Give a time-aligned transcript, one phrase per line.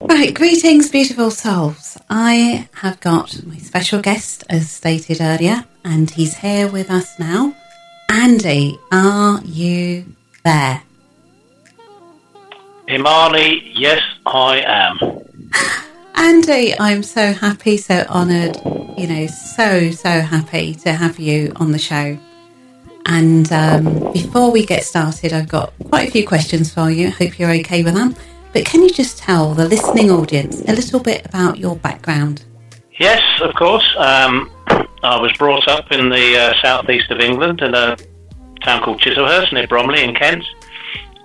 [0.00, 1.98] Right, greetings, beautiful souls.
[2.08, 7.52] I have got my special guest, as stated earlier, and he's here with us now.
[8.08, 10.14] Andy, are you
[10.44, 10.82] there?
[12.88, 15.20] Imani, yes, I am.
[16.14, 18.56] Andy, I'm so happy, so honoured,
[18.96, 22.16] you know, so, so happy to have you on the show.
[23.04, 27.08] And um, before we get started, I've got quite a few questions for you.
[27.08, 28.14] I hope you're okay with them.
[28.52, 32.44] But can you just tell the listening audience a little bit about your background?
[32.98, 33.86] Yes, of course.
[33.98, 34.50] Um,
[35.02, 37.96] I was brought up in the uh, southeast of England in a
[38.62, 40.44] town called Chislehurst near Bromley in Kent.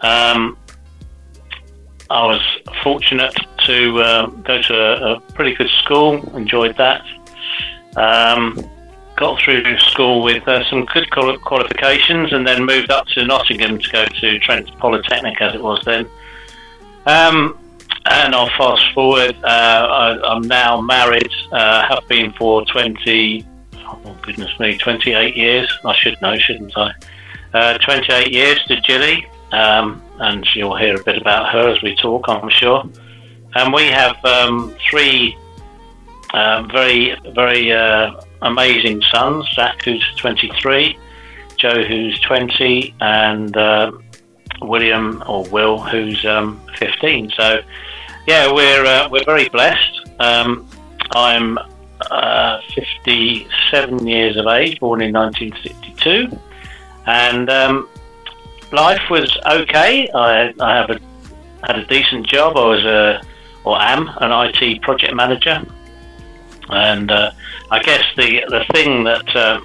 [0.02, 0.58] Um,
[2.09, 2.41] I was
[2.84, 3.34] fortunate
[3.66, 7.04] to uh, go to a, a, pretty good school, enjoyed that.
[7.96, 8.70] Um,
[9.16, 13.90] got through school with uh, some good qualifications and then moved up to Nottingham to
[13.90, 16.08] go to Trent Polytechnic as it was then.
[17.05, 17.57] Um,
[18.05, 19.35] and I'll fast forward.
[19.43, 21.31] Uh, I, am now married.
[21.52, 23.45] Uh, have been for 20.
[23.76, 25.71] Oh goodness me, 28 years.
[25.85, 26.93] I should know, shouldn't I?
[27.54, 31.95] Uh, 28 years to Jilly, um, and you'll hear a bit about her as we
[31.95, 32.84] talk, I'm sure.
[33.55, 35.38] And we have um, three
[36.34, 39.48] uh, very, very uh, amazing sons.
[39.54, 40.98] Zach, who's 23,
[41.57, 43.91] Joe, who's 20, and uh,
[44.64, 47.32] William or Will, who's um, 15.
[47.32, 47.62] So,
[48.28, 50.10] yeah, we're uh, we're very blessed.
[50.20, 50.68] Um,
[51.12, 51.58] I'm
[52.12, 56.38] uh, 57 years of age, born in 1962,
[57.06, 57.90] and um,
[58.72, 60.10] life was okay.
[60.14, 61.00] I, I have a,
[61.64, 62.58] had a decent job.
[62.58, 63.22] I was a
[63.66, 65.64] or am an IT project manager,
[66.69, 67.31] and uh,
[67.72, 69.62] I guess the the thing that uh,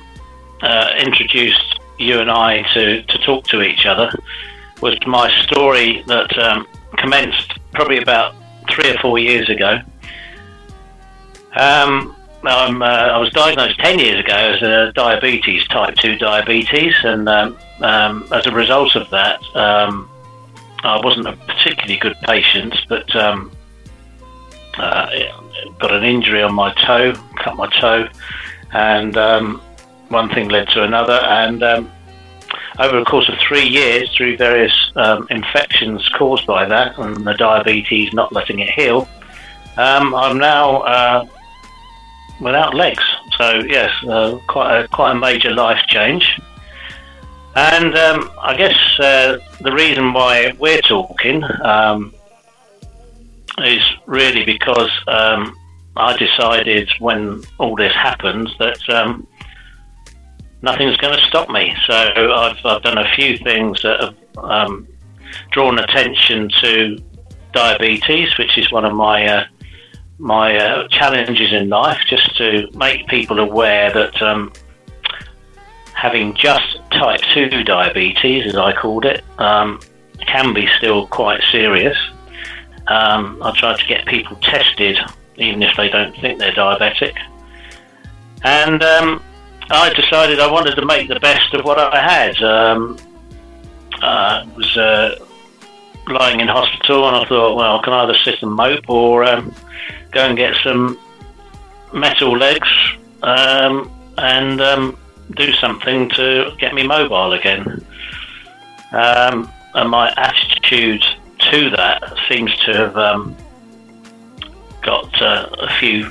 [0.63, 4.11] uh, introduced you and I to, to talk to each other
[4.81, 8.35] was my story that um, commenced probably about
[8.71, 9.81] three or four years ago.
[11.57, 17.29] Um, uh, i was diagnosed 10 years ago as a diabetes, type 2 diabetes, and
[17.29, 20.09] um, um, as a result of that, um,
[20.85, 23.51] I wasn't a particularly good patient, but um,
[24.77, 25.11] uh,
[25.81, 28.09] got an injury on my toe, cut my toe,
[28.73, 29.17] and
[30.09, 31.91] one thing led to another, and
[32.79, 37.35] over the course of three years, through various um, infections caused by that and the
[37.35, 39.09] diabetes not letting it heal,
[39.77, 41.27] um, I'm now uh,
[42.41, 43.05] without legs.
[43.37, 46.41] So yes, uh, quite a quite a major life change.
[47.55, 52.13] And um, I guess uh, the reason why we're talking um,
[53.59, 55.57] is really because um,
[55.97, 59.27] I decided when all this happened that um,
[60.63, 61.75] nothing's going to stop me.
[61.87, 64.89] So I've, I've done a few things that have um,
[65.51, 66.99] drawn attention to
[67.53, 69.45] diabetes, which is one of my uh,
[70.19, 74.53] my uh, challenges in life, just to make people aware that um,
[75.95, 79.81] having just type 2 diabetes, as I called it, um,
[80.27, 81.97] can be still quite serious.
[82.89, 84.99] Um, I try to get people tested,
[85.37, 87.17] even if they don't think they're diabetic.
[88.43, 89.23] And um,
[89.71, 92.43] I decided I wanted to make the best of what I had.
[92.43, 92.97] Um,
[94.01, 95.17] I was uh,
[96.09, 99.55] lying in hospital, and I thought, well, I can either sit and mope or um,
[100.13, 100.99] go and get some
[101.93, 102.69] metal legs
[103.23, 104.99] um, and um,
[105.37, 107.85] do something to get me mobile again.
[108.93, 111.05] Um, and my attitude
[111.51, 113.37] to that seems to have um,
[114.83, 116.11] got uh, a few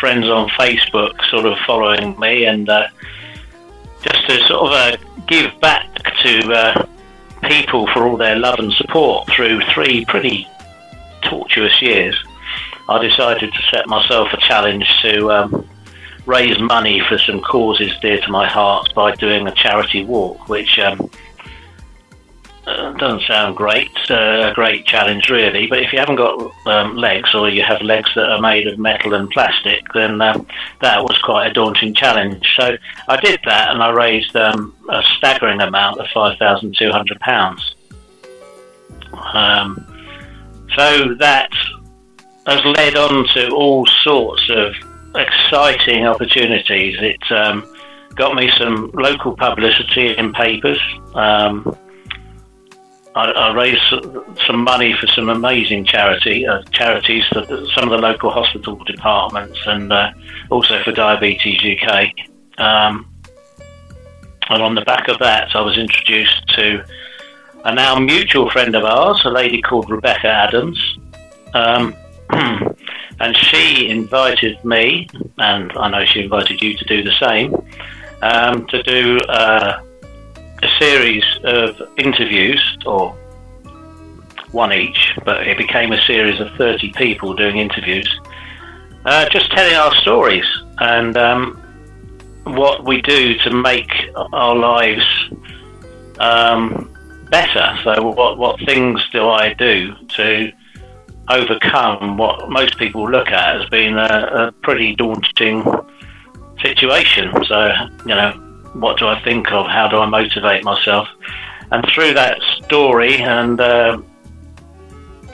[0.00, 2.88] friends on Facebook sort of following me and uh,
[4.02, 4.96] just to sort of uh,
[5.26, 5.92] give back
[6.22, 6.86] to uh,
[7.48, 10.46] people for all their love and support through three pretty
[11.22, 12.16] tortuous years,
[12.88, 15.68] I decided to set myself a challenge to um,
[16.26, 20.78] raise money for some causes dear to my heart by doing a charity walk, which
[20.78, 21.10] um,
[22.66, 26.96] uh, doesn't sound great, uh, a great challenge really, but if you haven't got um,
[26.96, 30.44] legs or you have legs that are made of metal and plastic, then um,
[30.80, 32.44] that was quite a daunting challenge.
[32.56, 32.76] So
[33.08, 37.60] I did that and I raised um, a staggering amount of £5,200.
[39.32, 39.86] Um,
[40.74, 41.52] so that
[42.46, 44.74] has led on to all sorts of
[45.14, 46.96] exciting opportunities.
[47.00, 47.64] It um,
[48.16, 50.80] got me some local publicity in papers.
[51.14, 51.76] Um,
[53.16, 53.80] I, I raised
[54.46, 59.58] some money for some amazing charity uh, charities, for some of the local hospital departments,
[59.64, 60.12] and uh,
[60.50, 62.10] also for Diabetes UK.
[62.58, 63.10] Um,
[64.50, 66.84] and on the back of that, I was introduced to
[67.64, 70.98] a now mutual friend of ours, a lady called Rebecca Adams,
[71.54, 71.96] um,
[72.30, 75.08] and she invited me,
[75.38, 77.54] and I know she invited you to do the same,
[78.20, 79.82] um, to do uh,
[80.62, 83.16] a series of interviews, or
[84.52, 88.08] one each, but it became a series of 30 people doing interviews,
[89.04, 90.46] uh, just telling our stories
[90.78, 91.62] and um,
[92.44, 93.90] what we do to make
[94.32, 95.04] our lives
[96.18, 96.90] um,
[97.30, 97.78] better.
[97.84, 100.52] So, what, what things do I do to
[101.28, 105.64] overcome what most people look at as being a, a pretty daunting
[106.62, 107.32] situation?
[107.44, 107.72] So,
[108.06, 108.45] you know,
[108.80, 109.66] what do I think of?
[109.66, 111.08] How do I motivate myself?
[111.70, 113.98] And through that story and uh,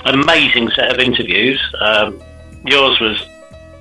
[0.05, 2.21] amazing set of interviews, um,
[2.65, 3.27] yours was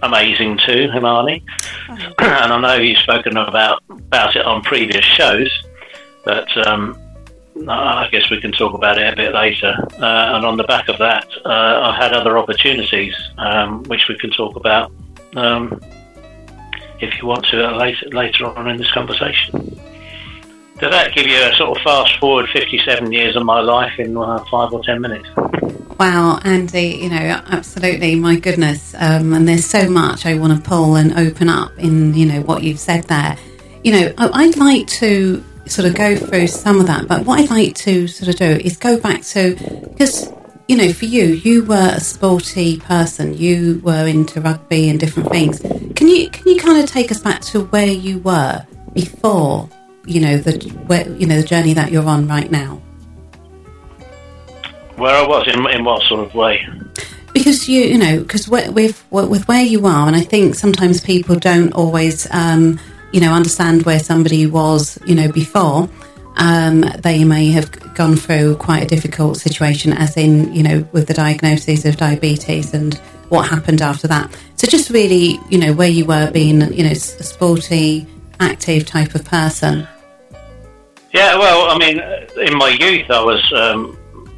[0.04, 1.44] amazing too, Imani.
[1.90, 1.96] Oh.
[2.20, 5.50] and I know you've spoken about about it on previous shows,
[6.26, 7.00] but um,
[7.68, 9.74] I guess we can talk about it a bit later.
[9.94, 14.18] Uh, and on the back of that, uh, I've had other opportunities um, which we
[14.18, 14.92] can talk about
[15.36, 15.80] um,
[17.02, 19.80] if you want to uh, later later on in this conversation.
[20.80, 24.18] Does that give you a sort of fast forward 57 years of my life in
[24.18, 25.30] uh, five or ten minutes?
[26.00, 28.96] Wow, Andy, you know, absolutely, my goodness.
[28.98, 32.42] Um, and there's so much I want to pull and open up in, you know,
[32.42, 33.38] what you've said there.
[33.84, 37.52] You know, I'd like to sort of go through some of that, but what I'd
[37.52, 39.56] like to sort of do is go back to,
[39.90, 40.34] because,
[40.72, 45.30] you know, for you, you were a sporty person, you were into rugby and different
[45.30, 45.60] things.
[45.60, 49.70] Can you, can you kind of take us back to where you were before,
[50.06, 52.82] you know, the, where, you know, the journey that you're on right now?
[54.96, 56.66] Where I was in in what sort of way?
[57.34, 61.38] Because you you know because with with where you are, and I think sometimes people
[61.38, 62.80] don't always um,
[63.12, 65.90] you know understand where somebody was you know before.
[66.38, 71.08] Um, they may have gone through quite a difficult situation, as in you know with
[71.08, 72.96] the diagnosis of diabetes and
[73.30, 74.36] what happened after that.
[74.56, 78.08] So just really you know where you were being you know a sporty,
[78.40, 79.88] active type of person.
[81.14, 82.00] Yeah, well, I mean,
[82.48, 83.98] in my youth, I was um,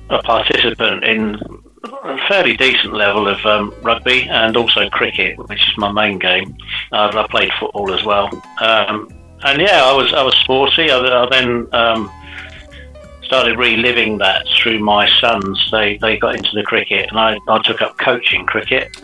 [0.09, 1.37] a participant in
[1.83, 6.55] a fairly decent level of um, rugby and also cricket, which is my main game.
[6.91, 8.29] Uh, I played football as well,
[8.61, 9.07] um,
[9.45, 10.89] and yeah, I was I was sporty.
[10.91, 12.11] I, I then um,
[13.23, 15.69] started reliving that through my sons.
[15.71, 18.95] They they got into the cricket, and I, I took up coaching cricket.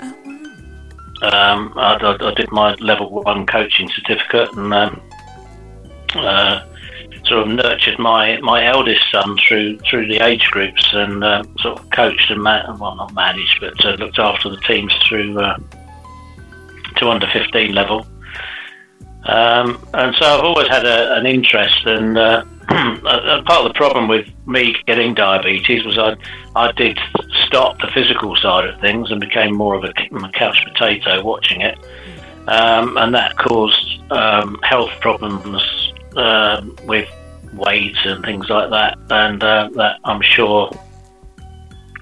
[1.21, 5.01] Um, I, I, did my level one coaching certificate, and um,
[6.15, 6.65] uh,
[7.25, 11.79] sort of nurtured my, my eldest son through through the age groups and uh, sort
[11.79, 15.57] of coached and ma- well not managed but uh, looked after the teams through uh,
[16.97, 18.05] to under 15 level.
[19.25, 24.07] Um, and so I've always had a, an interest and uh, part of the problem
[24.07, 26.15] with me getting diabetes was I
[26.55, 26.99] I did
[27.45, 31.61] stop the physical side of things and became more of a, a couch potato watching
[31.61, 31.77] it.
[32.47, 37.09] Um, and that caused um, health problems um, with
[37.53, 40.71] weight and things like that, and uh, that I'm sure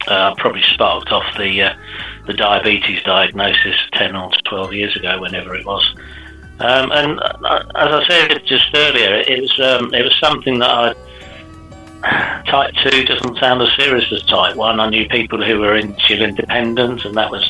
[0.07, 1.73] uh, probably sparked off the uh,
[2.27, 5.95] the diabetes diagnosis ten or twelve years ago, whenever it was.
[6.59, 10.69] Um, and uh, as I said just earlier, it was um, it was something that
[10.69, 14.79] I type two doesn't sound as serious as type one.
[14.79, 17.47] I knew people who were insulin dependent, and that was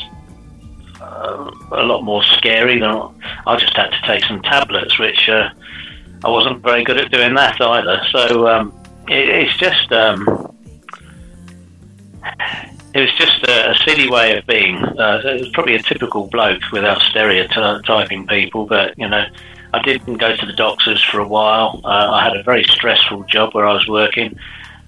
[1.01, 2.89] uh, a lot more scary than
[3.45, 5.49] I just had to take some tablets, which uh,
[6.25, 8.01] I wasn't very good at doing that either.
[8.11, 8.73] So um,
[9.07, 10.53] it, it's just um,
[12.97, 14.77] it was just a, a, silly way of being.
[14.77, 19.25] Uh, it was probably a typical bloke without stereotyping people, but you know.
[19.73, 21.81] I didn't go to the doctors for a while.
[21.83, 24.39] Uh, I had a very stressful job where I was working.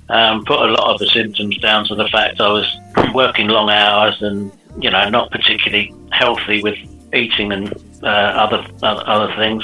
[0.07, 2.65] Um, put a lot of the symptoms down to the fact I was
[3.13, 4.51] working long hours and
[4.81, 6.77] you know not particularly healthy with
[7.13, 9.63] eating and uh, other other things.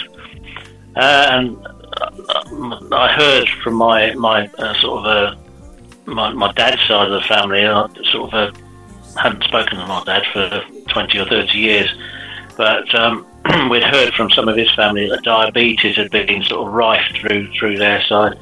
[0.96, 5.36] Uh, and I heard from my my uh, sort of uh,
[6.06, 7.66] my, my dad's side of the family.
[7.66, 8.60] I sort of uh,
[9.20, 11.90] hadn't spoken to my dad for twenty or thirty years,
[12.58, 13.26] but um,
[13.70, 17.52] we'd heard from some of his family that diabetes had been sort of rife through
[17.54, 18.38] through their side.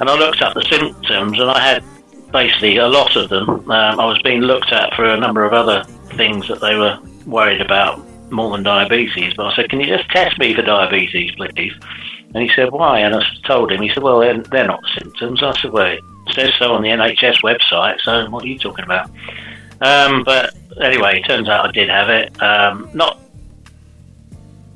[0.00, 1.84] And I looked up the symptoms, and I had
[2.32, 3.48] basically a lot of them.
[3.48, 5.84] Um, I was being looked at for a number of other
[6.16, 9.34] things that they were worried about more than diabetes.
[9.34, 11.72] But I said, can you just test me for diabetes, please?
[12.34, 13.00] And he said, why?
[13.00, 15.42] And I told him, he said, well, they're, they're not symptoms.
[15.42, 15.96] I said, well,
[16.32, 19.10] says so on the NHS website, so what are you talking about?
[19.80, 22.42] Um, but anyway, it turns out I did have it.
[22.42, 23.20] Um, not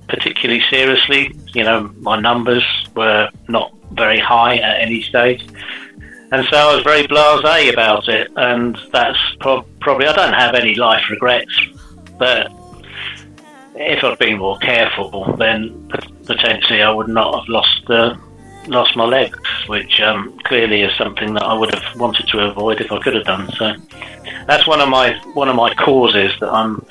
[0.09, 1.35] particularly seriously.
[1.55, 2.65] You know, my numbers
[2.95, 5.47] were not very high at any stage.
[6.31, 10.55] And so I was very blasé about it, and that's pro- probably, I don't have
[10.55, 11.59] any life regrets
[12.19, 12.53] but
[13.77, 15.89] if I'd been more careful, then
[16.27, 18.17] potentially I would not have lost uh,
[18.69, 22.81] lost my legs, which um, clearly is something that I would have wanted to avoid
[22.81, 23.51] if I could have done.
[23.53, 23.75] So
[24.47, 26.85] that's one of my one of my causes that I'm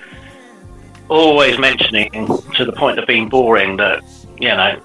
[1.09, 2.11] always mentioning
[2.55, 3.77] to the point of being boring.
[3.77, 4.03] That
[4.39, 4.81] you know,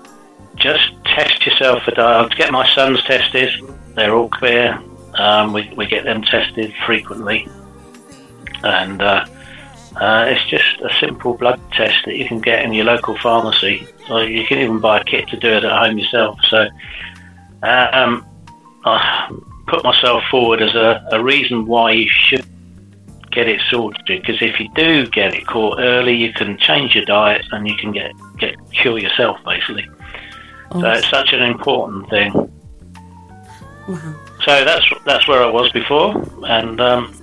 [0.57, 2.35] just test yourself for diet.
[2.37, 3.51] Get my sons tested;
[3.95, 4.81] they're all clear.
[5.15, 7.49] Um, we we get them tested frequently,
[8.63, 9.03] and.
[9.03, 9.27] Uh,
[9.97, 13.87] uh, it's just a simple blood test that you can get in your local pharmacy.
[14.09, 16.39] So you can even buy a kit to do it at home yourself.
[16.49, 16.67] So
[17.63, 18.27] uh, um,
[18.85, 19.31] I
[19.67, 22.47] put myself forward as a, a reason why you should
[23.31, 24.05] get it sorted.
[24.07, 27.77] Because if you do get it caught early, you can change your diet and you
[27.77, 29.89] can get, get cure yourself basically.
[30.71, 30.81] Awesome.
[30.81, 32.33] So it's such an important thing.
[33.89, 34.15] Wow.
[34.45, 37.15] So that's that's where I was before, and um,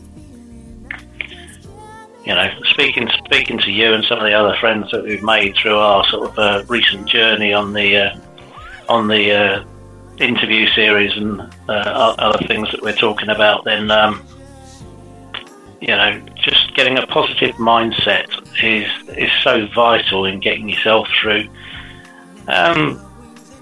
[2.26, 5.56] you know, speaking speaking to you and some of the other friends that we've made
[5.56, 8.20] through our sort of uh, recent journey on the uh,
[8.90, 9.64] on the uh,
[10.18, 14.26] interview series and uh, other things that we're talking about, then um,
[15.80, 18.28] you know, just getting a positive mindset
[18.64, 21.48] is is so vital in getting yourself through
[22.48, 23.02] um,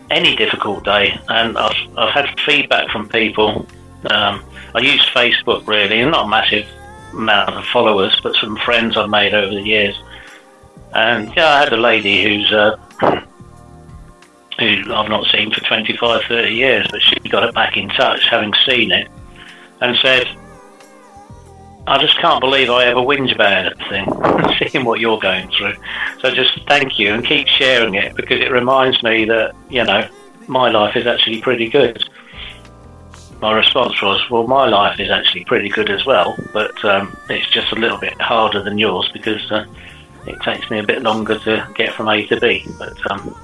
[0.10, 1.20] any difficult day.
[1.30, 3.68] And I've I've had feedback from people.
[4.10, 6.68] Um, I use Facebook really, not massive
[7.14, 9.96] amount of followers, but some friends I've made over the years.
[10.94, 12.78] And yeah, I had a lady who's uh,
[14.60, 18.28] who I've not seen for 25, 30 years, but she got it back in touch,
[18.30, 19.10] having seen it,
[19.82, 20.28] and said,
[21.86, 25.76] I just can't believe I ever whinge about anything, seeing what you're going through.
[26.20, 30.08] So just thank you and keep sharing it because it reminds me that, you know,
[30.48, 32.04] my life is actually pretty good
[33.41, 37.50] my response was, well, my life is actually pretty good as well, but um, it's
[37.50, 39.65] just a little bit harder than yours because uh,
[40.25, 42.65] it takes me a bit longer to get from A to B.
[42.79, 43.36] But um,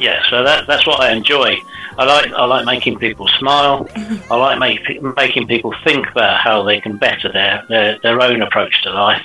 [0.00, 1.56] yeah, so that, that's what I enjoy.
[1.98, 3.86] I like I like making people smile.
[4.30, 8.42] I like make, making people think about how they can better their their, their own
[8.42, 9.24] approach to life,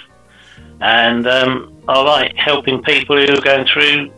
[0.82, 4.12] and um, I like helping people who are going through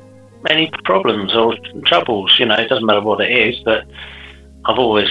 [0.50, 1.56] any problems or
[1.86, 2.36] troubles.
[2.40, 3.86] You know, it doesn't matter what it is, but
[4.66, 5.10] I've always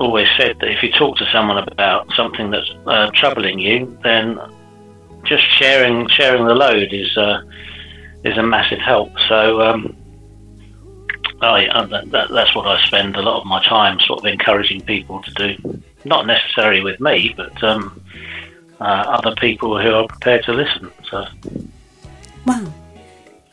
[0.00, 4.40] always said that if you talk to someone about something that's uh, troubling you, then
[5.24, 7.42] just sharing sharing the load is uh,
[8.24, 9.12] is a massive help.
[9.28, 9.94] So um,
[11.42, 14.80] I, uh, that, that's what I spend a lot of my time sort of encouraging
[14.80, 15.82] people to do.
[16.04, 18.02] Not necessarily with me, but um,
[18.80, 20.90] uh, other people who are prepared to listen.
[21.10, 21.26] So,
[22.46, 22.72] wow,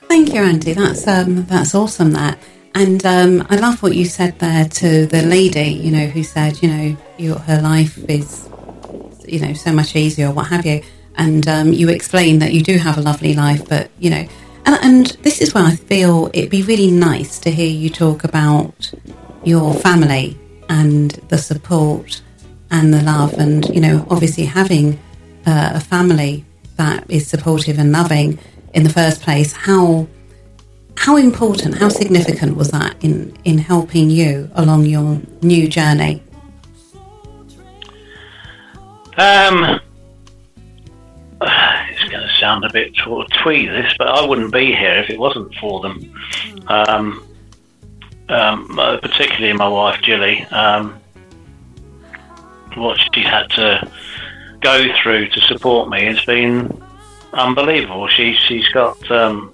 [0.04, 0.74] thank you, Andy.
[0.74, 2.12] That's um, that's awesome.
[2.12, 2.40] That.
[2.78, 6.62] And um, I love what you said there to the lady, you know, who said,
[6.62, 8.48] you know, your, her life is,
[9.28, 10.84] you know, so much easier, what have you.
[11.16, 14.28] And um, you explained that you do have a lovely life, but, you know,
[14.68, 18.24] and, and this is where I feel it'd be really nice to hear you talk
[18.24, 18.94] about
[19.44, 20.38] your family
[20.70, 22.22] and the support
[22.70, 25.00] and the love, and, you know, obviously having
[25.48, 28.38] uh, a family that is supportive and loving
[28.76, 30.08] in the first place, how
[30.98, 36.22] how important, how significant was that in, in helping you along your new journey?
[39.18, 39.80] Um,
[41.42, 45.20] it's going to sound a bit twee this, but I wouldn't be here if it
[45.20, 46.14] wasn't for them.
[46.68, 47.28] Um,
[48.30, 51.00] um, uh, particularly my wife Julie, um,
[52.76, 53.90] what she's had to
[54.60, 56.84] go through to support me has been
[57.34, 58.08] unbelievable.
[58.08, 59.54] She she's got um,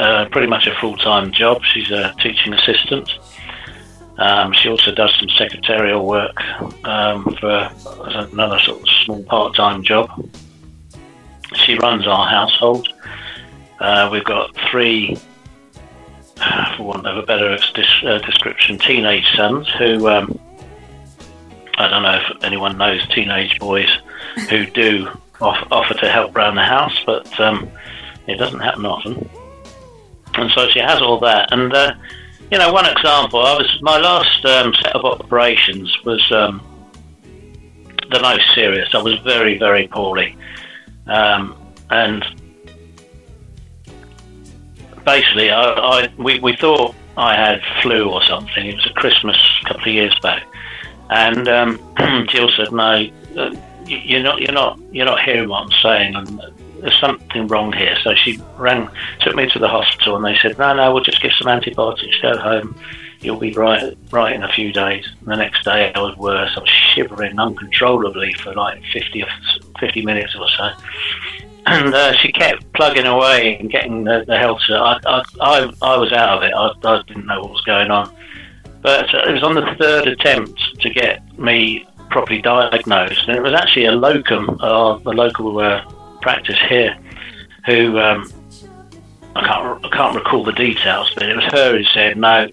[0.00, 1.62] uh, pretty much a full time job.
[1.62, 3.10] She's a teaching assistant.
[4.16, 6.40] Um, she also does some secretarial work
[6.84, 7.70] um, for
[8.32, 10.10] another sort of small part time job.
[11.54, 12.88] She runs our household.
[13.78, 15.16] Uh, we've got three,
[16.76, 20.38] for want of a better uh, description, teenage sons who um,
[21.76, 23.90] I don't know if anyone knows teenage boys
[24.48, 25.08] who do
[25.42, 27.70] off- offer to help around the house, but um,
[28.26, 29.28] it doesn't happen often
[30.34, 31.52] and so she has all that.
[31.52, 31.94] And uh,
[32.50, 36.60] you know, one example, I was my last um, set of operations was um,
[38.10, 38.88] the most serious.
[38.94, 40.36] I was very, very poorly,
[41.06, 41.56] um,
[41.90, 42.24] and
[45.04, 48.66] basically, I, I we, we thought I had flu or something.
[48.66, 50.44] It was a Christmas a couple of years back,
[51.10, 53.06] and um, Jill said, "No,
[53.36, 53.54] uh,
[53.86, 56.40] you're not, you're not, you're not hearing what I'm saying." And
[56.80, 57.96] there's something wrong here.
[58.02, 58.88] So she rang,
[59.20, 62.16] took me to the hospital, and they said, no, no, we'll just give some antibiotics,
[62.20, 62.74] go home,
[63.20, 65.06] you'll be right, right in a few days.
[65.20, 66.52] And the next day I was worse.
[66.56, 69.24] I was shivering uncontrollably for like 50,
[69.78, 70.70] 50 minutes or so.
[71.66, 74.60] and uh, she kept plugging away and getting the, the health.
[74.70, 74.98] I,
[75.40, 76.52] I, I, was out of it.
[76.54, 78.14] I, I didn't know what was going on.
[78.82, 83.42] But uh, it was on the third attempt to get me properly diagnosed, and it
[83.42, 85.84] was actually a locum, uh, the local uh,
[86.20, 86.96] practice here,
[87.66, 88.30] who um,
[89.36, 92.48] I can't I can't recall the details, but it was her who said no.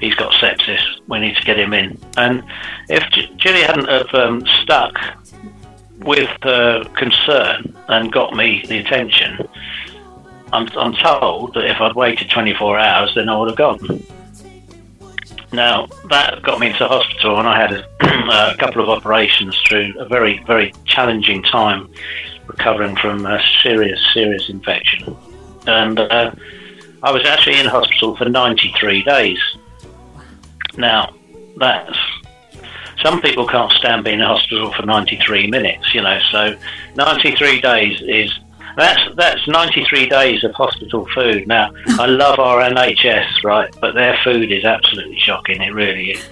[0.00, 0.82] He's got sepsis.
[1.06, 1.96] We need to get him in.
[2.16, 2.42] And
[2.88, 4.94] if J- hadn't have um, stuck
[5.98, 9.48] with concern and got me the attention,
[10.52, 14.02] I'm, I'm told that if I'd waited 24 hours, then I would have gone.
[15.52, 17.86] Now, that got me into hospital, and I had a,
[18.52, 21.88] a couple of operations through a very, very challenging time
[22.52, 25.16] recovering from a serious, serious infection.
[25.66, 26.32] And uh,
[27.02, 29.38] I was actually in hospital for 93 days.
[30.76, 31.14] Now,
[31.56, 31.96] that's
[33.02, 36.56] some people can't stand being in hospital for 93 minutes, you know, so
[36.94, 38.38] 93 days is
[38.76, 41.46] that's that's 93 days of hospital food.
[41.46, 45.60] Now, I love our NHS, right, but their food is absolutely shocking.
[45.60, 46.24] It really is.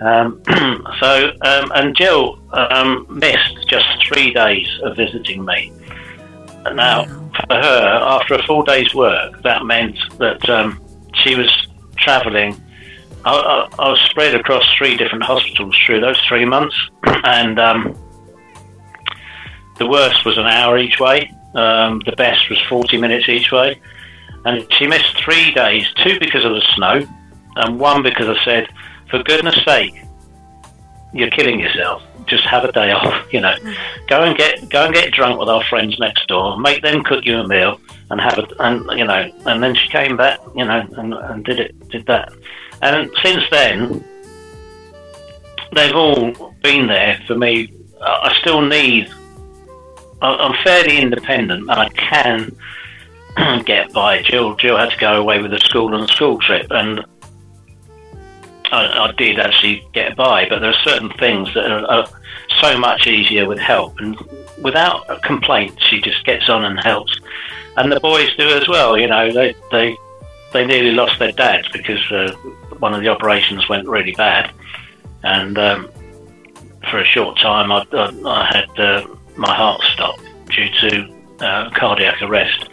[0.00, 0.42] Um,
[1.00, 5.72] so, um, and Jill um, missed just three days of visiting me.
[6.74, 7.04] Now,
[7.46, 10.80] for her, after a full day's work, that meant that um,
[11.14, 11.50] she was
[11.96, 12.60] travelling.
[13.24, 16.76] I, I, I, was spread across three different hospitals through those three months,
[17.24, 17.94] and um,
[19.78, 21.32] the worst was an hour each way.
[21.54, 23.80] Um, the best was 40 minutes each way.
[24.44, 27.06] And she missed three days, two because of the snow,
[27.56, 28.68] and one because I said,
[29.10, 30.02] for goodness sake,
[31.12, 32.02] you're killing yourself.
[32.26, 33.54] Just have a day off, you know.
[34.08, 36.58] Go and get go and get drunk with our friends next door.
[36.58, 39.30] Make them cook you a meal and have it, and you know.
[39.46, 42.32] And then she came back, you know, and, and did it, did that.
[42.82, 44.04] And since then,
[45.72, 47.72] they've all been there for me.
[48.02, 49.10] I still need
[50.22, 52.54] I'm fairly independent and I can
[53.64, 54.22] get by.
[54.22, 57.04] Jill, Jill had to go away with the school and a school trip, and
[58.72, 60.48] I, I, did actually get by.
[60.48, 62.08] But there are certain things that are, are,
[62.60, 64.16] so much easier with help, and
[64.60, 67.18] without a complaint, she just gets on and helps.
[67.76, 68.98] And the boys do as well.
[68.98, 69.96] You know, they they
[70.52, 72.32] they nearly lost their dads because uh,
[72.80, 74.52] one of the operations went really bad,
[75.22, 75.90] and um,
[76.90, 78.80] for a short time, I, I, I had.
[78.80, 79.06] Uh,
[79.36, 82.68] my heart stopped due to uh, cardiac arrest.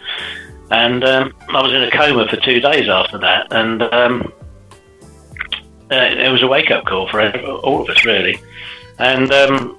[0.70, 3.46] And um, I was in a coma for two days after that.
[3.50, 4.32] And um,
[5.90, 7.20] uh, it was a wake up call for
[7.60, 8.40] all of us, really.
[8.98, 9.78] And um,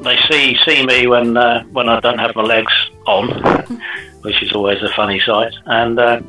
[0.00, 2.72] they see see me when uh, when I don't have my legs
[3.06, 3.28] on,
[4.22, 5.54] which is always a funny sight.
[5.66, 6.20] And uh,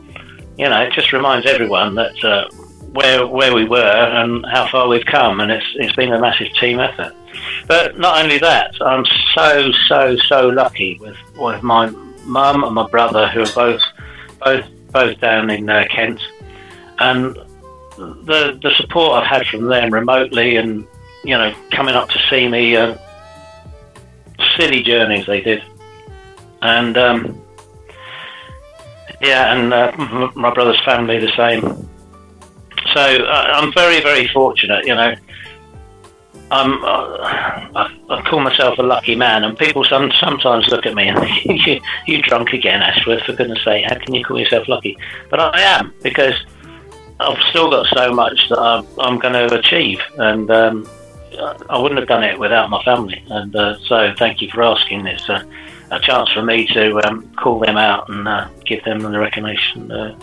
[0.57, 2.49] you know, it just reminds everyone that uh,
[2.91, 6.53] where where we were and how far we've come, and it's it's been a massive
[6.53, 7.13] team effort.
[7.67, 11.89] But not only that, I'm so so so lucky with with my
[12.25, 13.81] mum and my brother who are both
[14.43, 16.21] both both down in uh, Kent,
[16.99, 17.37] and
[17.97, 20.87] the the support I've had from them remotely, and
[21.23, 22.97] you know coming up to see me, uh,
[24.55, 25.63] silly journeys they did,
[26.61, 27.41] and um,
[29.21, 31.61] yeah, and uh, my brother's family the same.
[32.93, 35.15] So uh, I'm very very fortunate, you know.
[36.49, 37.17] I'm, uh,
[37.75, 41.19] I, I, call myself a lucky man, and people some, sometimes look at me and
[41.19, 44.97] think, you, you drunk again, Ashworth, for goodness sake, how can you call yourself lucky?
[45.29, 46.35] But I am, because
[47.19, 50.87] I've still got so much that I'm, I'm going to achieve, and um,
[51.69, 53.23] I wouldn't have done it without my family.
[53.29, 55.05] And uh, so thank you for asking.
[55.07, 55.45] It's a,
[55.91, 59.91] a chance for me to um, call them out and uh, give them the recognition
[59.91, 60.17] uh,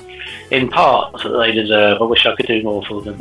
[0.51, 2.01] in part that they deserve.
[2.01, 3.21] I wish I could do more for them.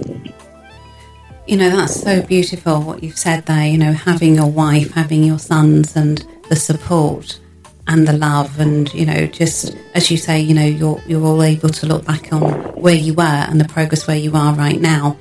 [1.47, 5.23] You know, that's so beautiful what you've said there, you know, having your wife, having
[5.23, 7.39] your sons and the support
[7.87, 11.43] and the love and, you know, just as you say, you know, you're you're all
[11.43, 12.43] able to look back on
[12.73, 15.17] where you were and the progress where you are right now.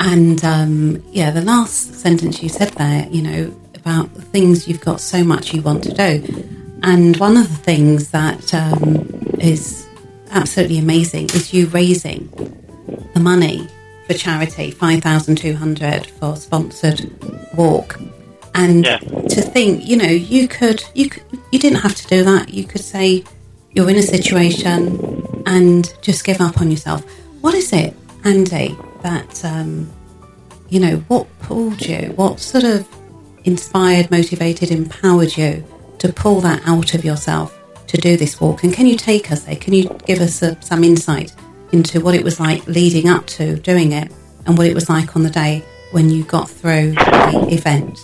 [0.00, 4.80] And um, yeah, the last sentence you said there, you know, about the things you've
[4.80, 6.44] got so much you want to do.
[6.82, 9.06] And one of the things that um,
[9.38, 9.86] is
[10.30, 12.28] absolutely amazing is you raising
[13.14, 13.68] the money
[14.06, 17.10] for charity, 5,200 for sponsored
[17.54, 18.00] walk.
[18.54, 18.98] And yeah.
[18.98, 22.52] to think, you know, you could, you could, you didn't have to do that.
[22.52, 23.24] You could say
[23.72, 27.04] you're in a situation and just give up on yourself.
[27.42, 29.90] What is it, Andy, that, um,
[30.68, 32.12] you know, what pulled you?
[32.16, 32.88] What sort of
[33.44, 35.64] inspired, motivated, empowered you
[35.98, 38.64] to pull that out of yourself to do this walk?
[38.64, 39.56] And can you take us there?
[39.56, 41.34] Can you give us a, some insight
[41.72, 44.10] into what it was like leading up to doing it
[44.46, 47.98] and what it was like on the day when you got through the event?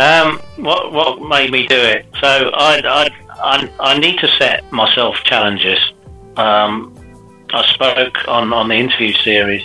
[0.00, 2.06] Um, what what made me do it?
[2.20, 3.10] So I I
[3.42, 5.78] I, I need to set myself challenges.
[6.36, 6.96] Um,
[7.52, 9.62] I spoke on on the interview series.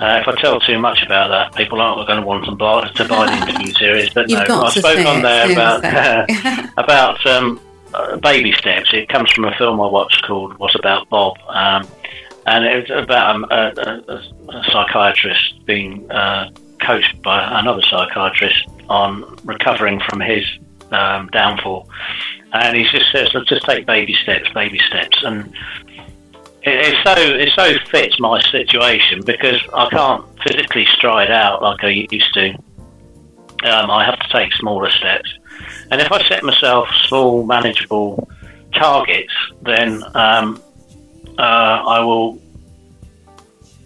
[0.00, 2.88] Uh, if I tell too much about that, people aren't going to want to buy,
[2.88, 4.10] to buy the interview series.
[4.14, 6.66] But no, I spoke on there about say.
[6.78, 7.60] about um,
[7.92, 8.94] uh, baby steps.
[8.94, 11.86] It comes from a film I watched called "What About Bob," um,
[12.46, 18.66] and it was about um, a, a, a psychiatrist being uh, coached by another psychiatrist
[18.88, 20.44] on recovering from his
[20.90, 21.88] um, downfall.
[22.52, 25.52] And he just says, "Let's just take baby steps, baby steps." And
[26.62, 32.06] it, so it so fits my situation because I can't physically stride out like I
[32.10, 32.50] used to.
[33.64, 35.32] Um, I have to take smaller steps,
[35.90, 38.28] and if I set myself small, manageable
[38.72, 40.60] targets, then um,
[41.38, 42.40] uh, I will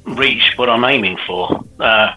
[0.06, 1.62] reach what I'm aiming for.
[1.78, 2.14] Uh,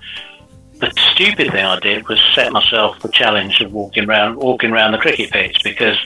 [0.79, 4.93] the stupid thing I did was set myself the challenge of walking around walking around
[4.93, 5.97] the cricket pitch because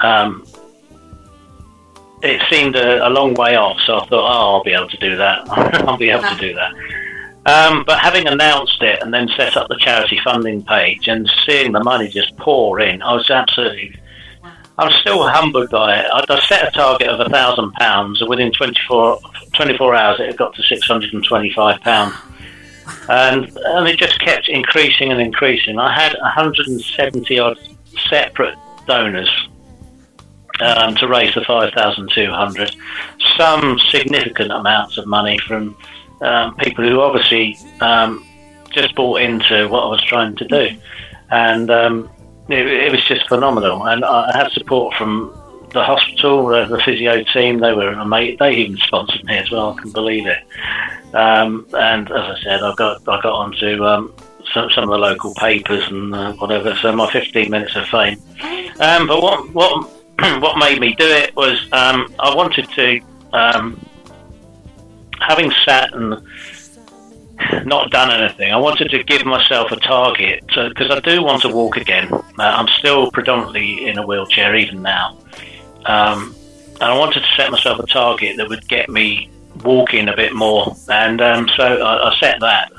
[0.00, 0.44] um,
[2.22, 3.78] it seemed a, a, long way off.
[3.86, 5.48] So I thought, oh, I'll be able to do that.
[5.48, 6.72] I'll be able to do that.
[7.46, 11.72] Um, but having announced it and then set up the charity funding page and seeing
[11.72, 13.96] the money just pour in, I was absolutely.
[14.76, 16.06] I was still humbled by it.
[16.10, 19.20] I, I set a target of a thousand pounds, and within 24,
[19.54, 21.12] 24 hours, it had got to six hundred
[23.08, 25.78] and and it just kept increasing and increasing.
[25.78, 27.58] I had 170 odd
[28.08, 29.30] separate donors
[30.60, 32.76] um, to raise the 5,200.
[33.36, 35.76] Some significant amounts of money from
[36.20, 38.26] um, people who obviously um,
[38.70, 40.76] just bought into what I was trying to do,
[41.30, 42.10] and um,
[42.48, 43.86] it, it, was just phenomenal.
[43.86, 45.34] And I had support from
[45.72, 47.60] the hospital, the, the physio team.
[47.60, 48.36] They were amazing.
[48.38, 49.76] They even sponsored me as well.
[49.76, 50.42] I can believe it.
[51.14, 54.14] Um, and as I said, I got I got onto um,
[54.52, 56.74] some, some of the local papers and uh, whatever.
[56.76, 58.20] So my 15 minutes of fame.
[58.80, 59.90] Um, but what what
[60.40, 63.00] what made me do it was um, I wanted to,
[63.32, 63.80] um,
[65.20, 66.22] having sat and
[67.64, 68.52] not done anything.
[68.52, 72.12] I wanted to give myself a target because I do want to walk again.
[72.12, 75.16] Uh, I'm still predominantly in a wheelchair even now,
[75.86, 76.34] um,
[76.74, 79.30] and I wanted to set myself a target that would get me
[79.64, 80.74] walking a bit more.
[80.88, 82.72] And um, so I, I, set that.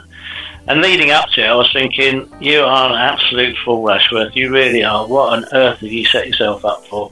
[0.68, 4.36] And leading up to it, I was thinking, you are an absolute fool, Ashworth.
[4.36, 5.08] You really are.
[5.08, 7.12] What on earth have you set yourself up for?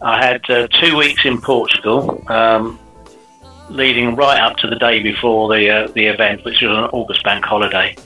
[0.00, 2.78] I had uh, two weeks in Portugal, um,
[3.70, 7.24] leading right up to the day before the uh, the event, which was an August
[7.24, 7.96] bank holiday.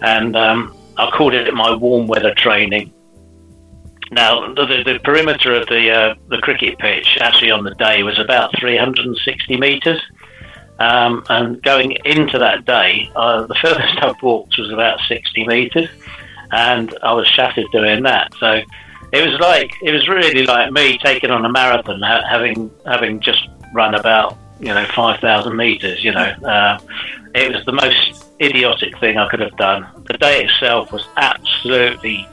[0.00, 2.92] And um, I called it my warm weather training.
[4.12, 8.18] Now, the, the, perimeter of the uh, the cricket pitch actually on the day was
[8.18, 10.00] about 360 metres.
[10.78, 15.88] Um, and going into that day, uh, the furthest I walked was about 60 metres,
[16.50, 18.34] and I was shattered doing that.
[18.38, 18.60] So
[19.12, 23.18] it was like it was really like me taking on a marathon, ha- having having
[23.20, 26.04] just run about you know 5,000 metres.
[26.04, 26.78] You know, uh,
[27.34, 29.86] it was the most idiotic thing I could have done.
[30.06, 32.28] The day itself was absolutely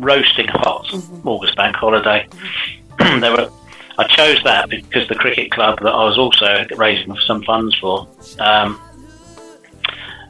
[0.00, 1.28] roasting hot mm-hmm.
[1.28, 2.26] August bank holiday.
[2.98, 3.50] there were.
[3.98, 8.06] I chose that because the cricket club that I was also raising some funds for
[8.38, 8.80] um,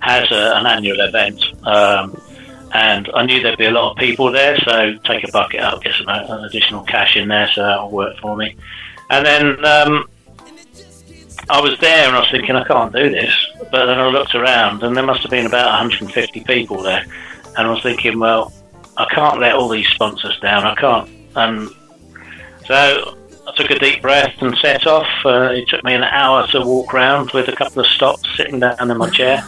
[0.00, 2.18] has a, an annual event, um,
[2.72, 4.57] and I knew there'd be a lot of people there.
[4.61, 8.18] So take a bucket up, get some uh, additional cash in there, so that'll work
[8.20, 8.57] for me.
[9.11, 10.09] And then um,
[11.50, 13.35] I was there, and I was thinking I can't do this.
[13.70, 17.04] But then I looked around, and there must have been about 150 people there,
[17.57, 18.52] and I was thinking, well,
[18.98, 20.64] I can't let all these sponsors down.
[20.64, 21.08] I can't.
[21.37, 21.70] And
[22.66, 25.08] so I took a deep breath and set off.
[25.24, 28.61] Uh, it took me an hour to walk around with a couple of stops, sitting
[28.61, 29.42] down in my chair,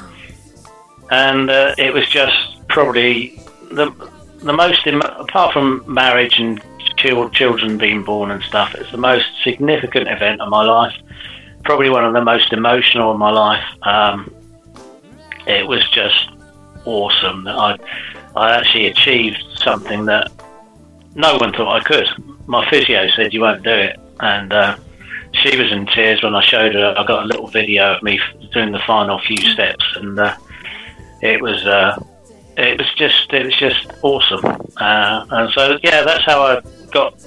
[1.11, 3.41] and uh, it was just probably
[3.73, 3.93] the
[4.39, 6.63] the most apart from marriage and
[6.97, 8.75] children being born and stuff.
[8.75, 10.95] It's the most significant event of my life.
[11.65, 13.65] Probably one of the most emotional of my life.
[13.83, 14.33] Um,
[15.47, 16.31] it was just
[16.85, 17.47] awesome.
[17.49, 17.77] I
[18.37, 20.31] I actually achieved something that
[21.15, 22.09] no one thought I could.
[22.47, 24.77] My physio said you won't do it, and uh,
[25.33, 26.95] she was in tears when I showed her.
[26.97, 28.21] I got a little video of me
[28.53, 30.37] doing the final few steps, and uh,
[31.23, 32.03] it was uh,
[32.57, 34.45] it was just it was just awesome.
[34.77, 36.61] Uh, and so yeah, that's how I
[36.93, 37.21] got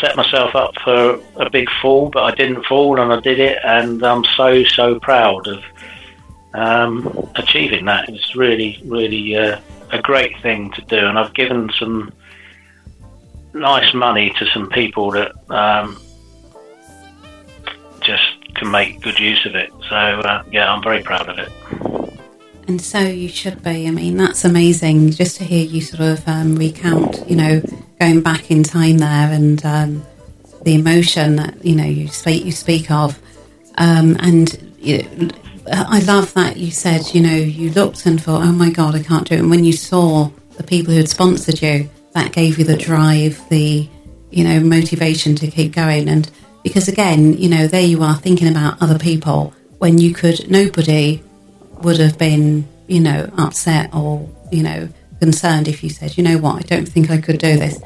[0.00, 3.58] set myself up for a big fall, but I didn't fall, and I did it,
[3.64, 5.64] and I'm so so proud of
[6.54, 8.08] um, achieving that.
[8.08, 9.60] It's really really uh,
[9.94, 12.12] a great thing to do, and I've given some
[13.52, 15.98] nice money to some people that um,
[18.00, 18.22] just
[18.54, 19.70] can make good use of it.
[19.88, 21.50] So uh, yeah, I'm very proud of it.
[22.66, 23.86] And so you should be.
[23.86, 27.62] I mean, that's amazing just to hear you sort of um, recount, you know,
[28.00, 30.04] going back in time there and um,
[30.62, 33.18] the emotion that you know you speak you speak of.
[33.76, 35.28] Um, and you know,
[35.66, 39.02] I love that you said, you know, you looked and thought, oh my god, I
[39.02, 39.40] can't do it.
[39.40, 43.42] And when you saw the people who had sponsored you, that gave you the drive,
[43.48, 43.88] the
[44.30, 46.08] you know motivation to keep going.
[46.08, 46.30] And
[46.62, 51.22] because again, you know, there you are thinking about other people when you could nobody
[51.82, 54.88] would have been, you know, upset or, you know,
[55.20, 57.80] concerned if you said, you know what, I don't think I could do this.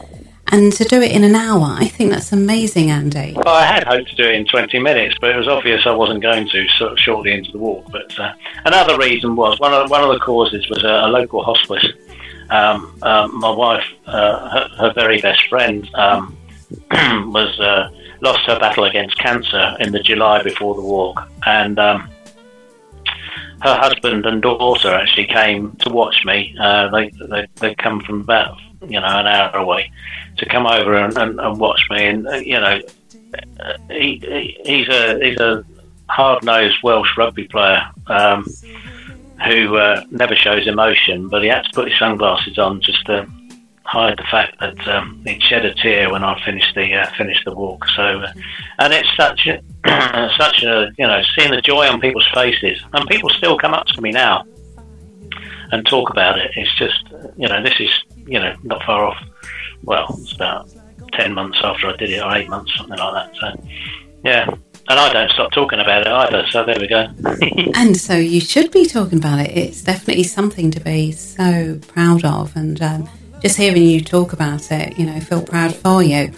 [0.51, 3.35] And to do it in an hour, I think that's amazing, Andy.
[3.37, 5.93] Well, I had hoped to do it in 20 minutes, but it was obvious I
[5.93, 7.91] wasn't going to of shortly into the walk.
[7.91, 8.33] But uh,
[8.65, 11.87] another reason was one of, one of the causes was a, a local hospice.
[12.51, 16.35] Um, um, my wife, uh, her, her, very best friend, um,
[17.31, 17.91] was uh,
[18.23, 22.09] lost her battle against cancer in the July before the walk, and um,
[23.61, 26.57] her husband and daughter actually came to watch me.
[26.59, 29.91] Uh, they, they they come from about you know an hour away
[30.39, 32.07] to come over and, and, and watch me.
[32.07, 32.81] And uh, you know,
[33.91, 35.65] he, he, he's a he's a
[36.09, 38.47] hard nosed Welsh rugby player um,
[39.45, 43.27] who uh, never shows emotion, but he had to put his sunglasses on just to
[43.89, 47.45] hide the fact that um, he'd shed a tear when I finished the uh, finished
[47.45, 47.87] the walk.
[47.97, 48.33] So, uh,
[48.79, 49.63] and it's such a,
[50.39, 53.87] such a you know seeing the joy on people's faces, and people still come up
[53.87, 54.45] to me now
[55.73, 56.51] and talk about it.
[56.57, 57.05] It's just
[57.37, 57.91] you know this is
[58.29, 59.23] you know not far off.
[59.83, 60.71] Well, it's about
[61.13, 63.37] ten months after I did it, or eight months, something like that.
[63.37, 63.69] So,
[64.25, 64.49] yeah.
[64.91, 67.09] And I don't stop talking about it either, so there we go.
[67.75, 69.55] and so you should be talking about it.
[69.55, 73.09] It's definitely something to be so proud of, and um,
[73.43, 76.33] just hearing you talk about it, you know, feel proud for you.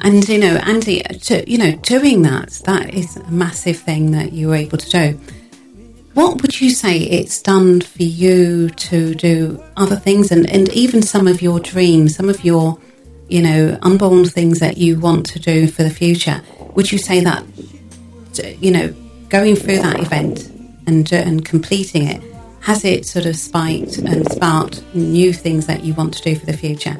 [0.00, 4.32] And you know, Andy, to, you know, doing that, that is a massive thing that
[4.32, 5.20] you were able to do.
[6.16, 11.02] What would you say it's done for you to do other things and, and even
[11.02, 12.78] some of your dreams, some of your,
[13.28, 16.40] you know, unborn things that you want to do for the future?
[16.74, 17.44] Would you say that,
[18.62, 18.94] you know,
[19.28, 20.48] going through that event
[20.86, 22.22] and, and completing it
[22.62, 26.46] has it sort of spiked and sparked new things that you want to do for
[26.46, 26.96] the future?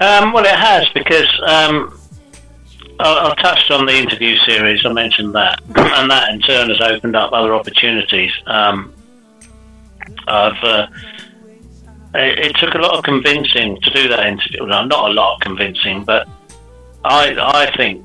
[0.00, 1.96] Um, well, it has because um,
[2.98, 4.84] I, I, touched on the interview series.
[4.84, 8.32] I mentioned that, and that in turn has opened up other opportunities.
[8.46, 8.94] Um,
[10.26, 10.86] I've uh,
[12.14, 14.66] it, it, took a lot of convincing to do that interview.
[14.66, 16.28] Well, not a lot of convincing, but
[17.04, 18.04] I I think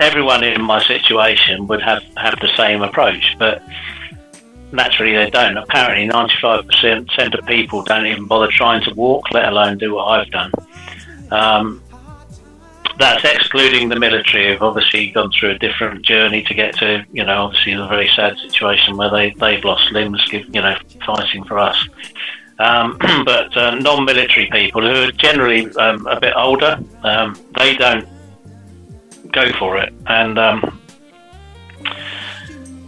[0.00, 3.62] everyone in my situation would have, have the same approach, but
[4.72, 5.56] naturally they don't.
[5.56, 10.30] Apparently, 95% of people don't even bother trying to walk, let alone do what I've
[10.30, 10.52] done.
[11.30, 11.82] Um,
[12.98, 17.24] that's excluding the military, who've obviously gone through a different journey to get to, you
[17.24, 21.58] know, obviously a very sad situation where they, they've lost limbs, you know, fighting for
[21.58, 21.76] us.
[22.58, 28.08] Um, but uh, non-military people who are generally um, a bit older, um, they don't
[29.32, 29.92] go for it.
[30.06, 30.80] And um,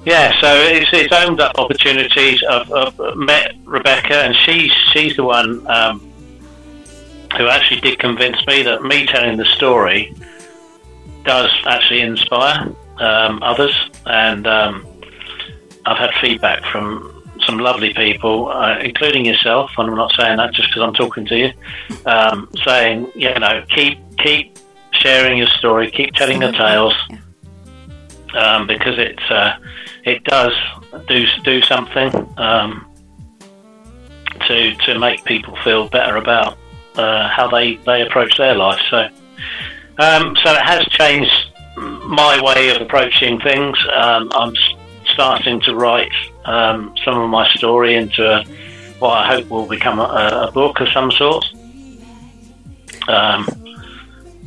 [0.05, 2.43] yeah, so it's, it's opened up opportunities.
[2.43, 6.10] I've, I've, met Rebecca, and she's she's the one um,
[7.37, 10.15] who actually did convince me that me telling the story
[11.25, 13.75] does actually inspire um, others.
[14.07, 14.87] And um,
[15.87, 19.71] I've had feedback from some lovely people, uh, including yourself.
[19.79, 21.53] And I'm not saying that just because I'm talking to you,
[22.07, 24.59] um, saying you know keep keep
[24.93, 26.95] sharing your story, keep telling the tales,
[28.35, 29.57] um, because it uh,
[30.05, 30.53] it does
[31.09, 32.87] do do something um,
[34.47, 36.59] to to make people feel better about
[36.97, 38.81] uh, how they, they approach their life.
[38.91, 39.09] So
[40.01, 43.77] um, so it has changed my way of approaching things.
[43.95, 44.55] Um, I'm
[45.13, 46.13] starting to write
[46.47, 48.45] um, some of my story into a,
[48.99, 51.45] what I hope will become a, a book of some sort.
[53.09, 53.47] Um,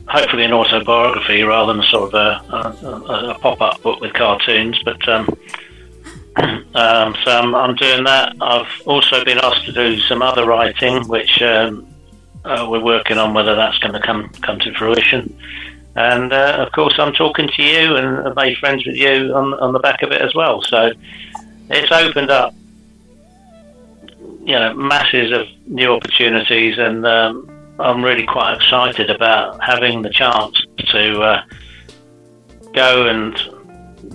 [0.07, 4.81] hopefully an autobiography rather than sort of a, a, a pop-up book with cartoons.
[4.83, 5.37] But um,
[6.73, 8.35] um, so I'm, I'm, doing that.
[8.41, 11.92] I've also been asked to do some other writing, which um,
[12.45, 15.37] uh, we're working on whether that's going to come come to fruition.
[15.95, 19.53] And uh, of course, I'm talking to you and I've made friends with you on
[19.55, 20.61] on the back of it as well.
[20.61, 20.91] So
[21.69, 22.53] it's opened up,
[24.41, 27.05] you know, masses of new opportunities and.
[27.05, 31.43] Um, I'm really quite excited about having the chance to uh,
[32.73, 33.35] go and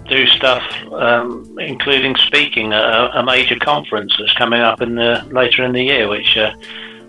[0.09, 0.63] do stuff,
[0.93, 5.73] um, including speaking at a, a, major conference that's coming up in the later in
[5.73, 6.53] the year, which uh,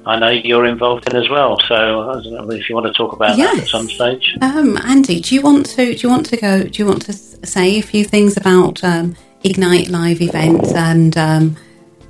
[0.06, 1.60] I know you're involved in as well.
[1.68, 1.76] So
[2.10, 3.56] I don't know if you want to talk about yes.
[3.56, 4.38] that at some stage.
[4.42, 6.64] Um, Andy, do you want to do you want to go?
[6.64, 11.56] Do you want to say a few things about um, Ignite Live events and, um,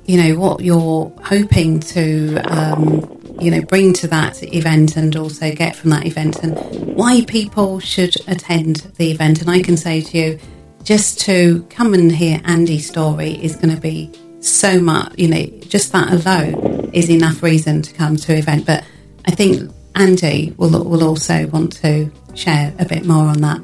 [0.04, 5.54] you know, what you're hoping to, um, you know, bring to that event and also
[5.54, 6.56] get from that event and
[6.96, 9.40] why people should attend the event.
[9.40, 10.38] And I can say to you,
[10.82, 15.46] just to come and hear Andy's story is going to be so much, you know,
[15.60, 16.59] just that alone
[16.92, 18.66] is enough reason to come to an event.
[18.66, 18.84] But
[19.26, 23.60] I think Andy will, will also want to share a bit more on that.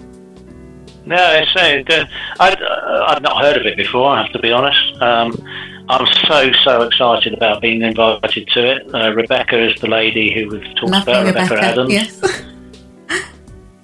[1.06, 2.04] No, it's uh,
[2.40, 5.00] I'd, uh, I'd not heard of it before, I have to be honest.
[5.00, 5.40] Um,
[5.88, 8.92] I'm so, so excited about being invited to it.
[8.92, 11.92] Uh, Rebecca is the lady who we've talked Lovely about, Rebecca, Rebecca Adams.
[11.92, 12.42] Yes.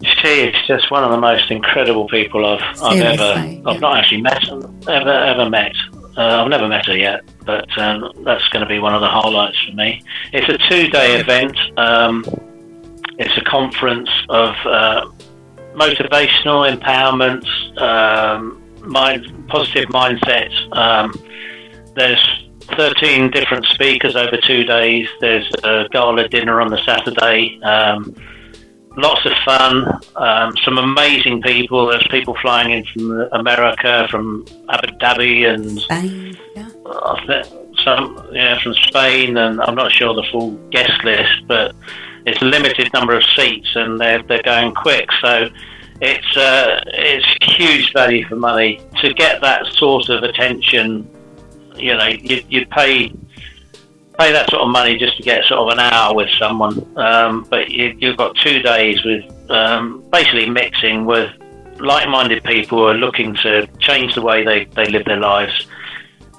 [0.05, 3.99] She is just one of the most incredible people I've, I've ever, Seriously, I've not
[3.99, 4.49] actually met,
[4.89, 5.75] ever, ever met.
[6.17, 9.09] Uh, I've never met her yet, but um, that's going to be one of the
[9.09, 10.03] highlights for me.
[10.33, 11.57] It's a two-day event.
[11.77, 12.25] Um,
[13.19, 15.07] it's a conference of uh,
[15.75, 17.45] motivational empowerment,
[17.81, 20.51] um, mind, positive mindset.
[20.77, 21.13] Um,
[21.95, 22.43] there's
[22.77, 25.09] 13 different speakers over two days.
[25.21, 27.61] There's a gala dinner on the Saturday.
[27.63, 28.15] Um,
[28.97, 30.01] lots of fun.
[30.17, 31.87] Um, some amazing people.
[31.87, 37.43] There's people flying in from America, from Abu Dhabi, and Spain, yeah.
[37.85, 41.75] Some yeah from Spain, and I'm not sure the full guest list, but
[42.27, 45.09] it's a limited number of seats, and they're they're going quick.
[45.21, 45.49] So
[46.01, 47.27] it's uh, it's
[47.57, 51.09] huge value for money to get that sort of attention.
[51.77, 53.13] You know, you you pay
[54.23, 57.45] pay that sort of money just to get sort of an hour with someone, um,
[57.51, 61.29] but you, you've got two days with um, basically mixing with
[61.81, 65.67] like-minded people who are looking to change the way they, they live their lives.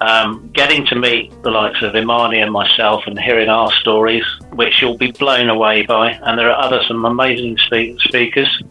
[0.00, 4.80] Um, getting to meet the likes of Imani and myself and hearing our stories, which
[4.80, 8.62] you'll be blown away by, and there are other some amazing speakers,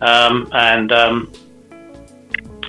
[0.00, 1.32] um, and um,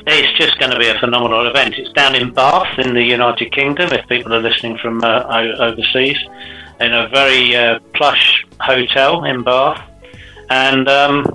[0.07, 1.75] it's just going to be a phenomenal event.
[1.77, 3.91] It's down in Bath in the United Kingdom.
[3.91, 5.23] If people are listening from uh,
[5.59, 6.17] overseas,
[6.79, 9.87] in a very uh, plush hotel in Bath,
[10.49, 11.25] and um,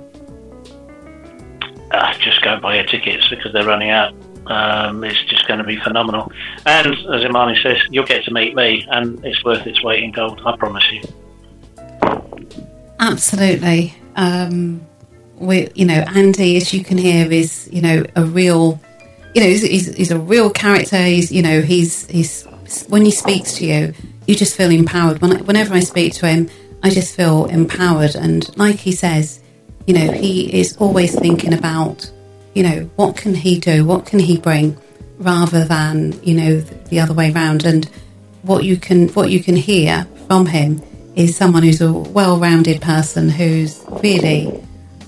[1.91, 4.13] uh, just go buy your tickets because they're running out.
[4.47, 6.31] Um, it's just going to be phenomenal.
[6.65, 10.11] And as Imani says, you'll get to meet me, and it's worth its weight in
[10.11, 10.41] gold.
[10.45, 11.01] I promise you.
[12.99, 13.93] Absolutely.
[14.15, 14.85] Um,
[15.37, 18.79] we, you know, Andy, as you can hear, is you know a real,
[19.33, 20.97] you know, he's, he's, he's a real character.
[20.97, 22.43] He's, you know, he's he's
[22.89, 23.93] when he speaks to you,
[24.25, 25.21] you just feel empowered.
[25.21, 26.49] When I, whenever I speak to him,
[26.83, 28.15] I just feel empowered.
[28.15, 29.41] And like he says,
[29.85, 32.11] you know, he is always thinking about,
[32.53, 34.77] you know, what can he do, what can he bring,
[35.17, 37.65] rather than you know the other way round.
[37.65, 37.85] And
[38.43, 40.81] what you can what you can hear from him
[41.15, 44.63] is someone who's a well-rounded person who's really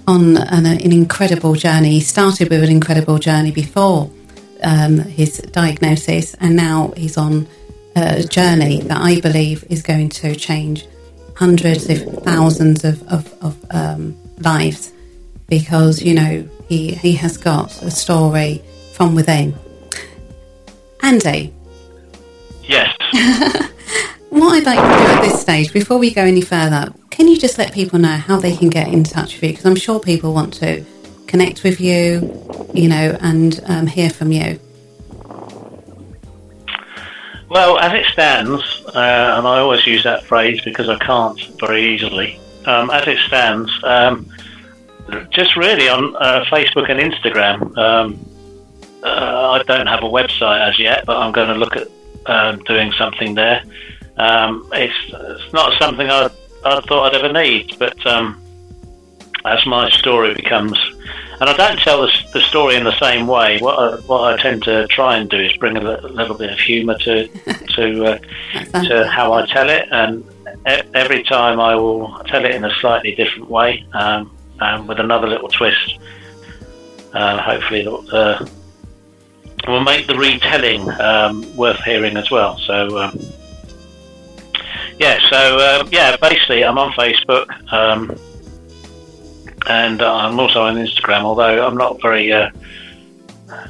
[0.10, 1.92] on an, an incredible journey.
[1.92, 4.10] He started with an incredible journey before
[4.64, 7.48] um, his diagnosis, and now he's on
[7.96, 10.88] a journey that I believe is going to change
[11.36, 14.92] hundreds, if thousands of, of, of um, lives
[15.48, 18.62] because, you know, he, he has got a story
[18.94, 19.56] from within.
[21.02, 21.54] Andy,
[22.70, 22.96] Yes.
[24.30, 27.38] what I'd like to do at this stage, before we go any further, can you
[27.38, 29.50] just let people know how they can get in touch with you?
[29.50, 30.84] Because I'm sure people want to
[31.28, 32.44] connect with you,
[32.74, 34.60] you know, and um, hear from you.
[37.50, 41.94] Well, as it stands, uh, and I always use that phrase because I can't very
[41.94, 42.40] easily.
[42.66, 44.30] Um, as it stands, um,
[45.32, 47.76] just really on uh, Facebook and Instagram.
[47.78, 48.20] Um,
[49.04, 51.88] uh, I don't have a website as yet, but I'm going to look at
[52.28, 53.64] um, doing something there.
[54.18, 56.30] Um, it's, it's not something I,
[56.66, 58.42] I thought I'd ever need, but um,
[59.46, 60.78] as my story becomes,
[61.40, 63.60] and I don't tell the, the story in the same way.
[63.60, 66.60] What I, what I tend to try and do is bring a little bit of
[66.60, 67.28] humour to
[67.76, 68.20] to uh,
[68.84, 70.24] to how I tell it, and
[70.68, 75.00] e- every time I will tell it in a slightly different way, um, and with
[75.00, 75.98] another little twist.
[77.12, 78.46] Uh, hopefully, uh,
[79.68, 82.58] will make the retelling um, worth hearing as well.
[82.60, 83.20] So, um,
[85.00, 87.48] yeah, so um, yeah, basically, I'm on Facebook.
[87.72, 88.16] Um,
[89.68, 92.50] and uh, I'm also on Instagram, although I'm not very uh,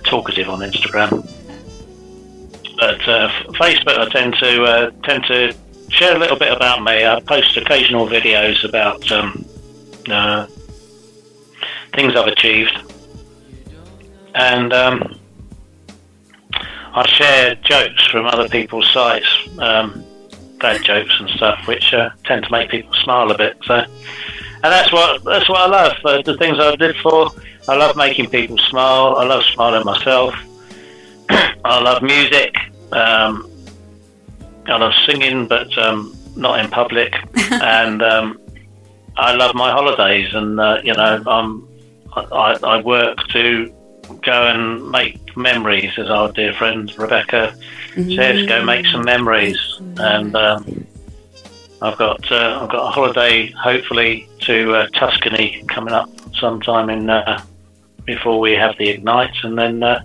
[0.03, 1.25] talkative on Instagram.
[2.77, 5.53] But uh, Facebook, I tend to uh, tend to
[5.89, 7.05] share a little bit about me.
[7.05, 9.45] I post occasional videos about um,
[10.07, 10.47] uh,
[11.93, 12.77] things I've achieved,
[14.35, 15.19] and um,
[16.93, 20.05] I share jokes from other people's sites, um,
[20.59, 23.57] dad jokes and stuff, which uh, tend to make people smile a bit.
[23.65, 23.85] So
[24.61, 25.93] and that's what that's what I love.
[26.03, 27.31] Uh, the things I did for.
[27.69, 29.15] I love making people smile.
[29.17, 30.35] I love smiling myself.
[31.29, 32.55] I love music.
[32.91, 33.49] Um,
[34.65, 37.13] I love singing, but um, not in public.
[37.51, 38.41] and um,
[39.15, 41.67] I love my holidays, and uh, you know, I'm,
[42.13, 43.73] I, I work to
[44.21, 47.55] go and make memories, as our dear friend Rebecca
[47.93, 48.15] mm-hmm.
[48.15, 48.47] says.
[48.47, 49.59] Go make some memories,
[49.97, 50.85] and um,
[51.81, 57.09] I've got uh, I've got a holiday, hopefully to uh, Tuscany coming up sometime in
[57.09, 57.43] uh,
[58.05, 60.03] before we have the ignite, and then uh,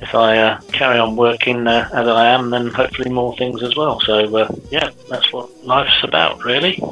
[0.00, 3.76] if I uh, carry on working uh, as I am, then hopefully more things as
[3.76, 4.00] well.
[4.00, 6.82] So yeah, that's what life's about, really.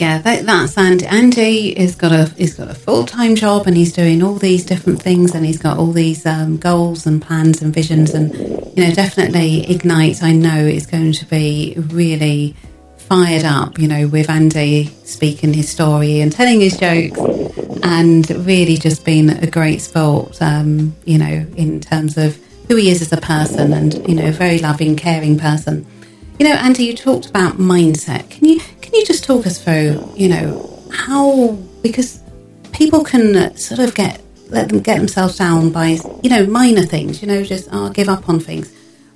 [0.00, 1.04] Yeah, that, that's Andy.
[1.04, 4.64] Andy has got a he's got a full time job and he's doing all these
[4.64, 8.86] different things and he's got all these um, goals and plans and visions and you
[8.86, 10.22] know definitely ignite.
[10.22, 12.56] I know is going to be really
[12.96, 13.78] fired up.
[13.78, 17.18] You know, with Andy speaking his story and telling his jokes
[17.82, 20.40] and really just being a great sport.
[20.40, 22.38] Um, you know, in terms of
[22.68, 25.86] who he is as a person and you know, a very loving, caring person.
[26.40, 28.30] You know, Andy, you talked about mindset.
[28.30, 31.50] Can you can you just talk us through, you know, how
[31.82, 32.18] because
[32.72, 37.20] people can sort of get let them get themselves down by you know minor things,
[37.20, 38.72] you know, just oh, give up on things.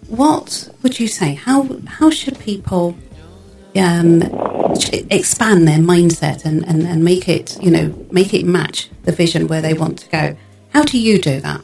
[0.09, 1.33] What would you say?
[1.33, 2.95] How how should people
[3.75, 4.20] um,
[5.11, 9.49] expand their mindset and, and, and make it you know make it match the vision
[9.49, 10.37] where they want to go?
[10.75, 11.62] How do you do that?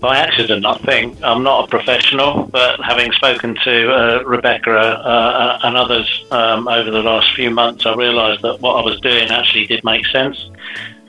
[0.00, 1.22] By accident, I think.
[1.22, 6.66] I'm not a professional, but having spoken to uh, Rebecca uh, uh, and others um,
[6.68, 10.06] over the last few months, I realised that what I was doing actually did make
[10.06, 10.50] sense.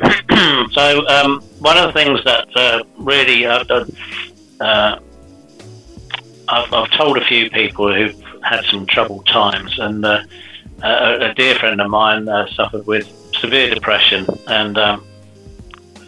[0.72, 3.64] so, um, one of the things that uh, really uh,
[4.60, 5.00] uh,
[6.50, 10.26] I've, I've, told a few people who've had some troubled times, and a,
[10.84, 13.08] a, dear friend of mine suffered with
[13.40, 15.06] severe depression, and um,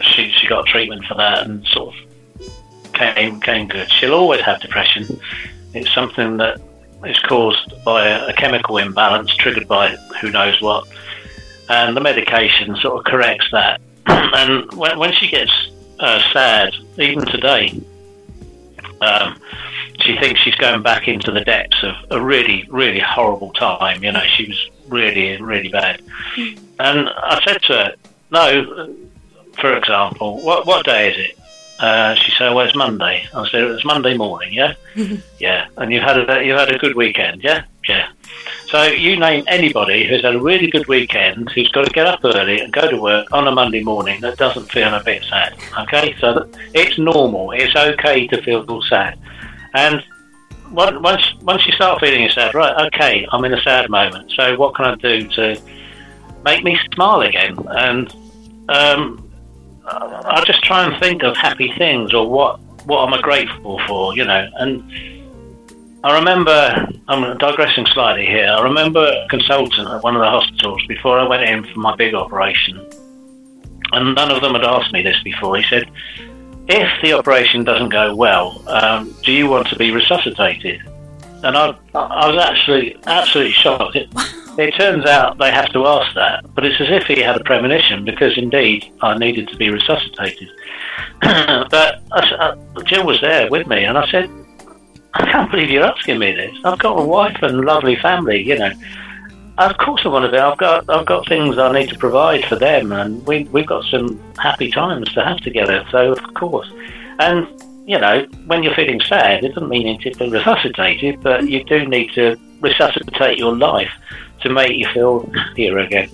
[0.01, 2.12] she, she got treatment for that and sort of
[2.93, 3.91] came came good.
[3.91, 5.19] She'll always have depression.
[5.73, 6.61] It's something that
[7.05, 10.87] is caused by a, a chemical imbalance triggered by who knows what,
[11.69, 13.81] and the medication sort of corrects that.
[14.07, 15.51] and when, when she gets
[15.99, 17.79] uh, sad, even today,
[19.01, 19.39] um,
[20.01, 24.03] she thinks she's going back into the depths of a really, really horrible time.
[24.03, 26.01] You know, she was really, really bad.
[26.35, 26.55] Hmm.
[26.79, 27.95] And I said to her,
[28.31, 28.95] "No,
[29.59, 31.39] for example, what what day is it?
[31.83, 34.73] Uh, she said, "Well, it's Monday." I said, "It's Monday morning, yeah,
[35.39, 38.07] yeah." And you had a you had a good weekend, yeah, yeah.
[38.67, 42.21] So you name anybody who's had a really good weekend, who's got to get up
[42.23, 45.57] early and go to work on a Monday morning that doesn't feel a bit sad.
[45.77, 47.51] Okay, so it's normal.
[47.51, 49.19] It's okay to feel sad,
[49.73, 50.01] and
[50.71, 52.87] once once you start feeling sad, right?
[52.87, 54.31] Okay, I'm in a sad moment.
[54.31, 55.61] So what can I do to
[56.45, 57.57] make me smile again?
[57.67, 58.15] And
[58.69, 59.22] um,
[59.85, 64.15] I just try and think of happy things or what what am I grateful for,
[64.15, 64.49] you know.
[64.55, 64.83] And
[66.03, 68.47] I remember, I'm digressing slightly here.
[68.49, 71.95] I remember a consultant at one of the hospitals before I went in for my
[71.95, 72.85] big operation,
[73.93, 75.55] and none of them had asked me this before.
[75.57, 75.89] He said,
[76.67, 80.81] "If the operation doesn't go well, um, do you want to be resuscitated?"
[81.43, 83.95] And I, I was actually absolutely shocked.
[83.95, 84.09] It,
[84.57, 87.43] it turns out they have to ask that, but it's as if he had a
[87.43, 90.49] premonition because indeed I needed to be resuscitated.
[91.21, 94.29] but I, I, uh, Jill was there with me, and I said,
[95.15, 96.55] I can't believe you're asking me this.
[96.63, 98.71] I've got a wife and lovely family, you know.
[99.57, 100.37] Of course, I want to be.
[100.37, 103.83] I've got I've got things I need to provide for them, and we we've got
[103.85, 105.85] some happy times to have together.
[105.91, 106.71] So of course,
[107.19, 107.47] and
[107.85, 111.49] you know, when you're feeling sad, it doesn't mean you need to be resuscitated, but
[111.49, 113.91] you do need to resuscitate your life
[114.41, 116.09] to make you feel happier again.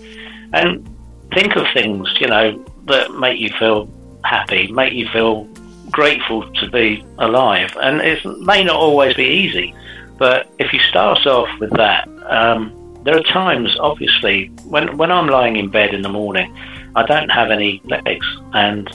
[0.53, 0.88] And
[1.34, 3.89] think of things, you know, that make you feel
[4.24, 5.47] happy, make you feel
[5.91, 7.76] grateful to be alive.
[7.82, 9.76] And it may not always be easy,
[10.17, 15.28] but if you start off with that, um, there are times, obviously, when, when I'm
[15.28, 16.55] lying in bed in the morning,
[16.95, 18.89] I don't have any legs, and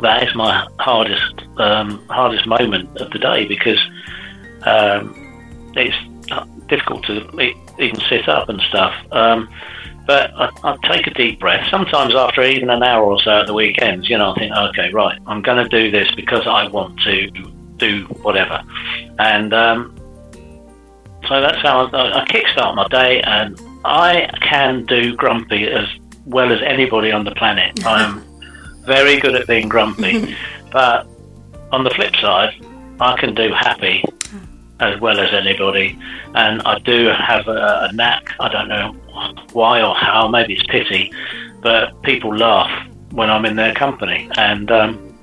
[0.00, 3.80] that is my hardest um, hardest moment of the day because
[4.62, 5.14] um,
[5.74, 5.96] it's
[6.68, 8.94] difficult to even sit up and stuff.
[9.12, 9.48] Um,
[10.06, 11.68] but I, I, take a deep breath.
[11.70, 14.90] Sometimes after even an hour or so at the weekends, you know, I think, okay,
[14.90, 17.30] right, I'm going to do this because I want to
[17.76, 18.62] do whatever.
[19.18, 19.94] And um,
[21.28, 25.86] so that's how I, I kickstart my day, and I can do grumpy as
[26.24, 27.84] well as anybody on the planet.
[27.86, 28.24] I'm
[28.88, 30.34] very good at being grumpy,
[30.72, 31.06] but
[31.70, 32.54] on the flip side,
[32.98, 34.02] I can do happy
[34.80, 35.98] as well as anybody.
[36.34, 38.92] And I do have a, a knack, I don't know
[39.52, 41.12] why or how, maybe it's pity,
[41.60, 44.28] but people laugh when I'm in their company.
[44.36, 45.18] And um,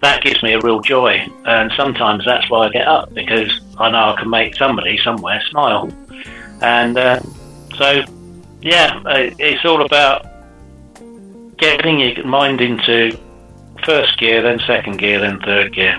[0.00, 1.26] that gives me a real joy.
[1.44, 5.42] And sometimes that's why I get up because I know I can make somebody somewhere
[5.50, 5.90] smile.
[6.60, 7.20] And uh,
[7.76, 8.02] so,
[8.60, 10.26] yeah, uh, it's all about
[11.60, 13.16] getting your mind into
[13.84, 15.98] first gear, then second gear, then third gear.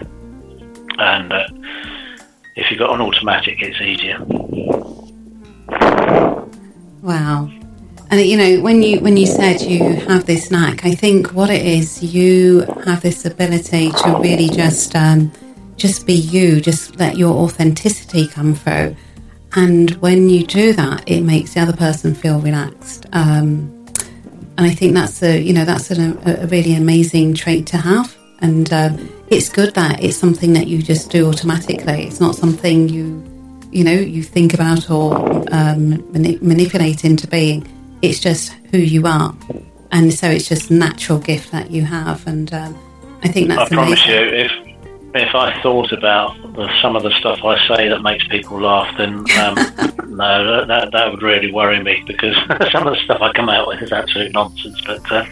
[0.98, 1.48] And uh,
[2.56, 4.20] if you've got an automatic, it's easier.
[7.02, 7.50] Wow.
[8.10, 11.50] And you know, when you when you said you have this knack, I think what
[11.50, 15.32] it is, you have this ability to really just um,
[15.78, 18.96] just be you, just let your authenticity come through.
[19.54, 23.06] And when you do that, it makes the other person feel relaxed.
[23.14, 23.81] Um,
[24.58, 28.16] and I think that's a you know that's a, a really amazing trait to have.
[28.40, 28.98] And uh,
[29.30, 32.08] it's good that it's something that you just do automatically.
[32.08, 33.24] It's not something you
[33.72, 35.16] you know you think about or
[35.54, 37.68] um, mani- manipulate into being
[38.02, 39.36] it's just who you are,
[39.92, 42.26] and so it's just a natural gift that you have.
[42.28, 42.78] And um,
[43.24, 43.72] I think that's.
[43.72, 44.52] I promise you, if
[45.14, 48.96] if I thought about the, some of the stuff I say that makes people laugh,
[48.98, 49.56] then um,
[50.16, 52.36] no, that that would really worry me because
[52.72, 54.80] some of the stuff I come out with is absolute nonsense.
[54.82, 55.26] But uh,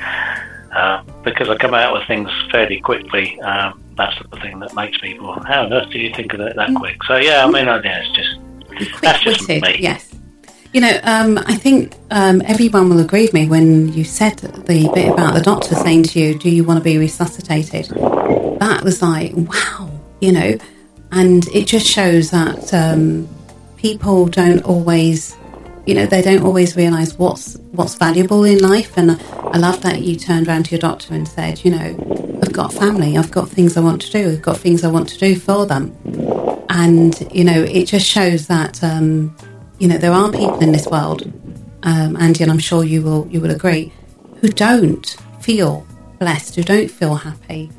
[0.72, 4.98] uh, because I come out with things fairly quickly, um, that's the thing that makes
[5.00, 5.34] people.
[5.44, 6.76] How on earth do you think of it that mm.
[6.78, 7.04] quick?
[7.04, 9.62] So yeah, I mean, yeah, it's just that's just me.
[9.80, 10.16] Yes.
[10.72, 14.92] You know, um, I think um, everyone will agree with me when you said the
[14.94, 17.88] bit about the doctor saying to you, Do you want to be resuscitated?
[18.60, 19.90] That was like, wow,
[20.22, 20.58] you know,
[21.12, 23.28] and it just shows that um,
[23.78, 25.36] people don't always,
[25.86, 28.98] you know, they don't always realise what's what's valuable in life.
[28.98, 32.54] And I love that you turned around to your doctor and said, You know, I've
[32.54, 35.18] got family, I've got things I want to do, I've got things I want to
[35.18, 35.96] do for them.
[36.70, 39.36] And, you know, it just shows that um,
[39.80, 41.24] you know, there are people in this world,
[41.84, 43.94] um, Andy, and I'm sure you will you will agree,
[44.42, 45.06] who don't
[45.40, 45.88] feel
[46.20, 47.72] blessed, who don't feel happy,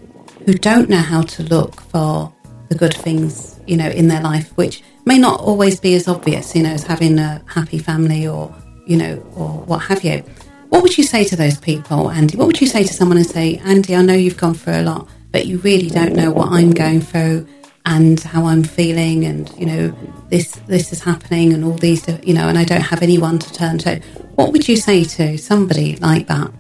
[0.47, 2.33] who don't know how to look for
[2.71, 6.55] the good things, you know, in their life, which may not always be as obvious,
[6.55, 8.55] you know, as having a happy family or,
[8.87, 10.23] you know, or what have you.
[10.71, 12.37] What would you say to those people, Andy?
[12.37, 14.83] What would you say to someone and say, Andy, I know you've gone through a
[14.83, 17.47] lot, but you really don't know what I'm going through
[17.87, 19.89] and how I'm feeling, and you know,
[20.29, 23.53] this this is happening, and all these, you know, and I don't have anyone to
[23.53, 24.01] turn to.
[24.35, 26.53] What would you say to somebody like that?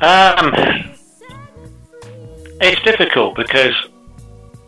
[0.00, 0.91] Um,
[2.62, 3.74] it's difficult because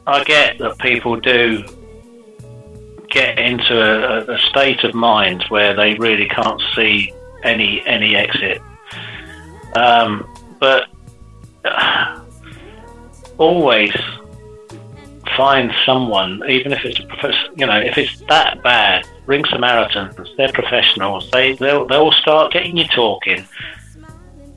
[0.07, 1.65] I get that people do
[3.09, 7.13] get into a, a, state of mind where they really can't see
[7.45, 8.61] any any exit.
[9.77, 10.29] Um,
[10.59, 10.89] but
[13.39, 13.95] always
[15.37, 20.31] find someone, even if it's a professor, you know, if it's that bad, ring Samaritans.
[20.37, 21.31] They're professionals.
[21.31, 23.47] They they'll they'll start getting you talking.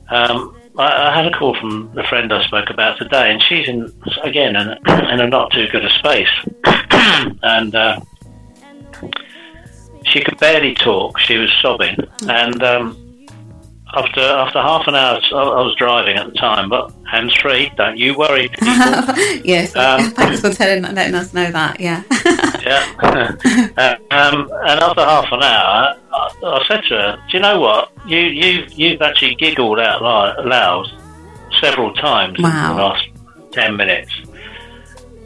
[0.08, 3.92] Um, I, had a call from the friend I spoke about today, and she's in
[4.22, 6.28] again in, in a not too good a space,
[7.42, 8.00] and uh,
[10.04, 11.18] she could barely talk.
[11.18, 11.96] She was sobbing,
[12.28, 13.07] and um,
[13.94, 17.72] after after half an hour, I was driving at the time, but hands free.
[17.76, 18.50] Don't you worry.
[19.44, 21.80] yes, um, thanks for telling letting us know that.
[21.80, 22.02] Yeah.
[22.62, 23.36] yeah.
[23.76, 27.60] uh, um, and after half an hour, I, I, said to her, "Do you know
[27.60, 27.92] what?
[28.06, 30.86] You you you've actually giggled out loud
[31.60, 32.70] several times wow.
[32.70, 33.08] in the last
[33.52, 34.12] ten minutes."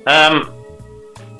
[0.07, 0.62] Um,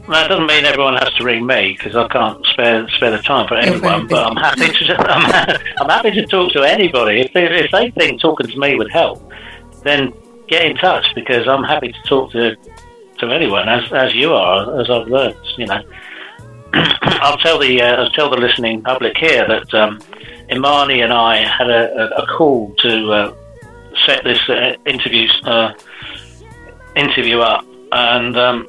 [0.09, 3.47] that doesn't mean everyone has to ring me because I can't spare spare the time
[3.47, 4.09] for anyone.
[4.09, 7.21] But I'm happy to I'm, I'm happy to talk to anybody.
[7.21, 9.23] If they, if they think talking to me would help,
[9.85, 10.13] then
[10.49, 12.57] get in touch because I'm happy to talk to
[13.19, 15.37] to anyone as as you are, as I've learned.
[15.57, 15.83] You know,
[16.73, 20.01] I'll tell the uh, I'll tell the listening public here that um,
[20.51, 23.35] Imani and I had a, a, a call to uh,
[24.05, 25.75] set this uh, interview uh,
[26.97, 28.37] interview up and.
[28.37, 28.67] Um,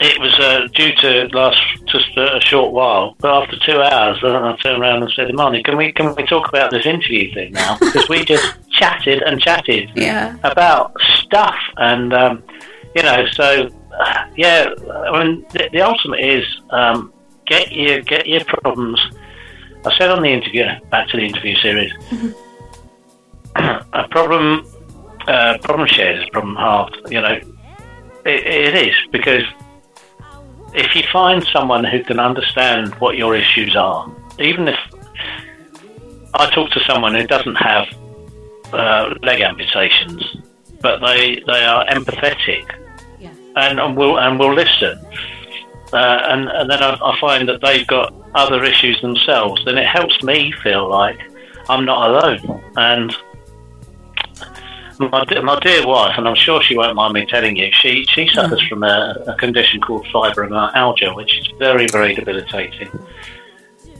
[0.00, 4.56] it was uh, due to last just a, short while, but after two hours, I
[4.62, 7.76] turned around and said, "Imani, can we can we talk about this interview thing now?"
[7.80, 10.36] Because we just chatted and chatted yeah.
[10.44, 12.44] about stuff, and um,
[12.94, 13.68] you know, so
[13.98, 14.68] uh, yeah.
[15.04, 17.12] I mean, the, the ultimate is um,
[17.46, 19.00] get your get your problems.
[19.84, 22.30] I said on the interview, back to the interview series, mm-hmm.
[23.94, 24.64] a problem,
[25.26, 26.96] uh, problem shared is problem halved.
[27.10, 27.40] You know,
[28.24, 29.42] it, it is because
[30.74, 34.78] if you find someone who can understand what your issues are, even if
[36.34, 37.86] I talk to someone who doesn't have
[38.72, 40.22] uh, leg amputations,
[40.80, 42.64] but they they are empathetic
[43.18, 43.30] yeah.
[43.56, 44.98] and, and will and will listen,
[45.92, 49.86] uh, and and then I, I find that they've got other issues themselves, then it
[49.86, 51.18] helps me feel like
[51.68, 53.16] I'm not alone, and
[54.98, 58.28] my, my dear wife, and I'm sure she won't mind me telling you, she, she
[58.28, 62.88] suffers from a, a condition called fibromyalgia, which is very, very debilitating.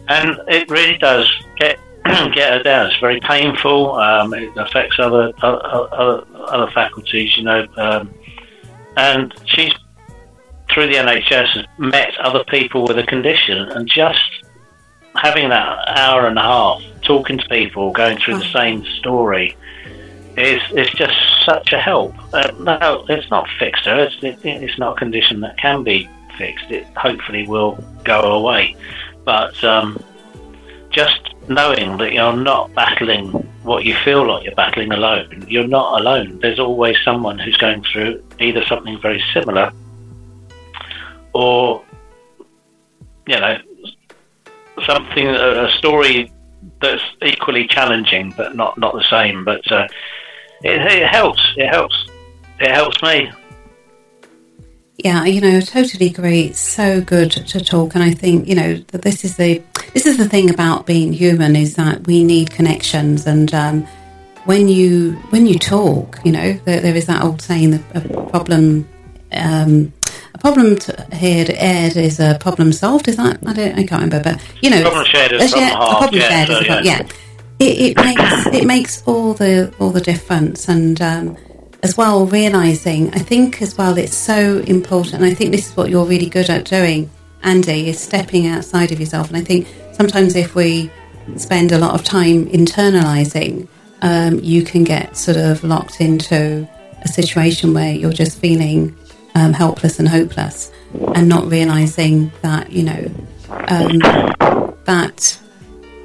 [0.09, 2.87] And it really does get get her down.
[2.87, 3.95] It's very painful.
[3.95, 7.67] Um, it affects other other, other faculties, you know.
[7.77, 8.15] Um,
[8.97, 9.73] and she's
[10.71, 14.45] through the NHS has met other people with a condition, and just
[15.17, 18.61] having that hour and a half talking to people, going through the oh.
[18.61, 19.57] same story,
[20.39, 22.14] is is just such a help.
[22.32, 23.86] Uh, no, it's not fixed.
[23.86, 26.70] It's, it, it's not a condition that can be fixed.
[26.70, 28.76] It hopefully will go away,
[29.24, 30.03] but um,
[30.91, 33.30] just knowing that you're not battling
[33.62, 35.45] what you feel like you're battling alone.
[35.49, 36.39] You're not alone.
[36.41, 39.72] There's always someone who's going through either something very similar
[41.34, 41.82] or,
[43.26, 43.59] you know,
[44.86, 46.32] something, a story
[46.80, 49.45] that's equally challenging but not, not the same.
[49.45, 49.86] But uh,
[50.63, 51.43] it, it helps.
[51.57, 52.09] It helps.
[52.61, 53.31] It helps me.
[54.99, 56.47] Yeah, you know, totally agree.
[56.47, 59.63] It's so good to talk, and I think you know that this is the
[59.95, 63.87] this is the thing about being human is that we need connections, and um,
[64.45, 68.29] when you when you talk, you know, there, there is that old saying that a
[68.31, 68.89] problem
[69.31, 69.93] um,
[70.35, 70.77] a problem
[71.13, 73.07] heard aired is a problem solved.
[73.07, 75.77] Is that I don't I can't remember, but you know, problem shared is problem, yeah,
[75.77, 76.83] problem yeah, shared so, is yeah.
[76.83, 77.09] yeah.
[77.61, 81.37] It, it makes it makes all the all the difference, and um,
[81.83, 85.23] as well realizing i think as well it's so important.
[85.23, 87.11] I think this is what you're really good at doing
[87.43, 89.29] andy is stepping outside of yourself.
[89.29, 90.91] And i think sometimes if we
[91.37, 93.69] spend a lot of time internalizing
[94.03, 96.69] um, you can get sort of locked into
[97.03, 98.97] a situation where you're just feeling
[99.35, 100.73] um, helpless and hopeless
[101.15, 103.11] and not realizing that you know
[103.69, 103.99] um,
[104.85, 105.39] that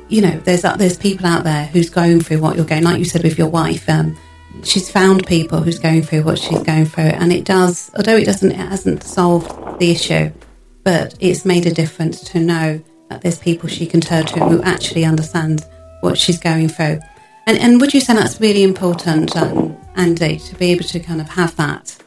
[0.10, 3.06] you know there's there's people out there who's going through what you're going like you
[3.06, 4.16] said with your wife um,
[4.62, 7.92] she's found people who's going through what she's going through, and it does.
[7.96, 10.32] Although it doesn't, it hasn't solved the issue,
[10.84, 14.62] but it's made a difference to know that there's people she can turn to who
[14.64, 15.66] actually understand
[16.02, 17.00] what she's going through.
[17.48, 21.20] And and would you say that's really important, um, Andy, to be able to kind
[21.20, 21.98] of have that?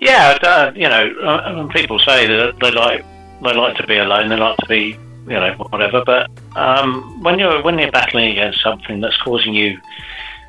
[0.00, 3.04] Yeah, uh, you know, uh, people say that they like
[3.42, 6.02] they like to be alone, they like to be you know whatever.
[6.04, 9.78] But um, when you're when you're battling against something that's causing you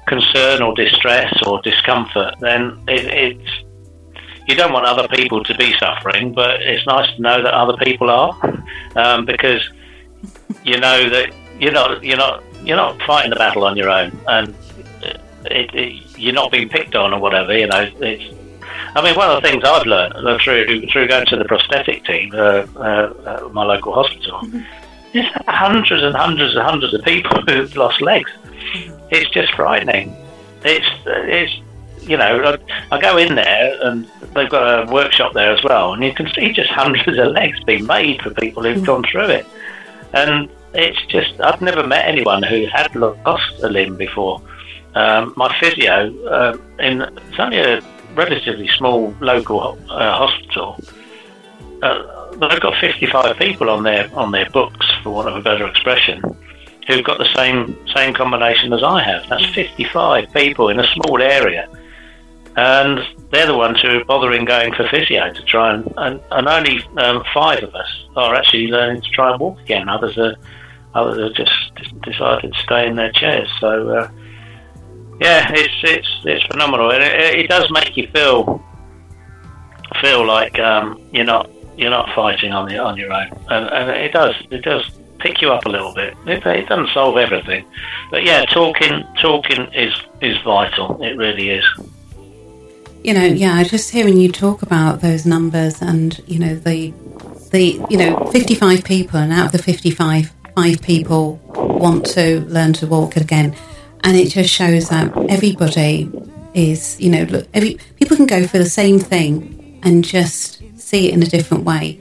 [0.08, 3.52] concern or distress or discomfort, then it, it's
[4.48, 7.78] you don't want other people to be suffering, but it's nice to know that other
[7.78, 8.64] people are,
[8.96, 9.62] um, because
[10.64, 14.18] you know that you're not you're not you're not fighting the battle on your own,
[14.28, 14.56] and
[15.46, 17.58] it, it, you're not being picked on or whatever.
[17.58, 18.43] You know, it's.
[18.96, 22.32] I mean, one of the things I've learned through through going to the prosthetic team,
[22.34, 25.18] uh, uh, my local hospital, mm-hmm.
[25.18, 28.32] is hundreds and hundreds and hundreds of people who've lost legs
[29.14, 30.16] it's just frightening.
[30.64, 31.54] It's it's
[32.02, 32.58] you know
[32.92, 36.14] I, I, go in there and they've got a workshop there as well, and you
[36.14, 39.46] can see just hundreds of legs being made for people who've gone through it,
[40.14, 44.42] and it's just I've never met anyone who had lost a limb before.
[44.96, 47.82] Um, my physio uh, in it's only a
[48.16, 50.80] relatively small local uh, hospital.
[51.82, 55.68] Uh, they've got 55 people on their on their books, for want of a better
[55.68, 56.22] expression,
[56.88, 59.28] who've got the same same combination as I have.
[59.30, 61.68] That's 55 people in a small area,
[62.56, 63.00] and
[63.32, 66.84] they're the ones who are bothering going for physio to try and and, and only
[66.98, 69.90] um, five of us are actually learning to try and walk again.
[69.90, 70.36] Others are
[70.96, 73.50] others are just decided to stay in their chairs.
[73.60, 73.90] So.
[73.90, 74.10] Uh,
[75.20, 78.64] yeah, it's it's it's phenomenal, and it, it does make you feel
[80.02, 83.90] feel like um, you're not you're not fighting on the on your own, and, and
[83.90, 84.90] it does it does
[85.20, 86.16] pick you up a little bit.
[86.26, 87.66] It, it doesn't solve everything,
[88.12, 91.02] but yeah, talking talking is is vital.
[91.02, 91.66] It really is.
[93.04, 96.94] You know, yeah, just hearing you talk about those numbers and you know the
[97.52, 102.74] the you know 55 people and out of the 55 five people want to learn
[102.74, 103.56] to walk again
[104.04, 106.10] and it just shows that everybody
[106.54, 111.10] is you know look every people can go for the same thing and just see
[111.10, 112.00] it in a different way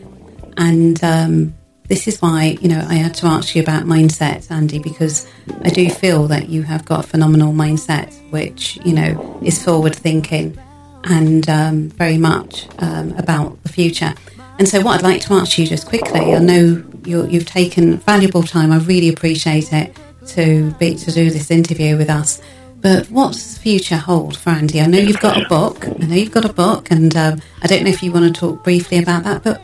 [0.56, 1.54] and um,
[1.92, 5.26] this is why, you know, I had to ask you about mindset, Andy, because
[5.62, 9.94] I do feel that you have got a phenomenal mindset, which, you know, is forward
[9.94, 10.58] thinking
[11.04, 14.14] and um, very much um, about the future.
[14.58, 17.98] And so, what I'd like to ask you just quickly, I know you have taken
[17.98, 18.72] valuable time.
[18.72, 19.96] I really appreciate it
[20.28, 22.40] to be to do this interview with us.
[22.80, 24.80] But what's the future hold for Andy?
[24.80, 25.86] I know you've got a book.
[25.86, 28.40] I know you've got a book, and um, I don't know if you want to
[28.40, 29.44] talk briefly about that.
[29.44, 29.60] But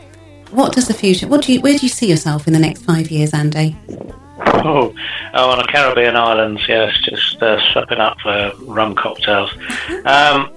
[0.51, 1.27] what does the future?
[1.27, 1.61] What do you?
[1.61, 3.77] Where do you see yourself in the next five years, Andy?
[4.39, 4.93] Oh,
[5.33, 9.51] oh, on a Caribbean islands, yes, just uh, up for rum cocktails.
[10.05, 10.49] Um,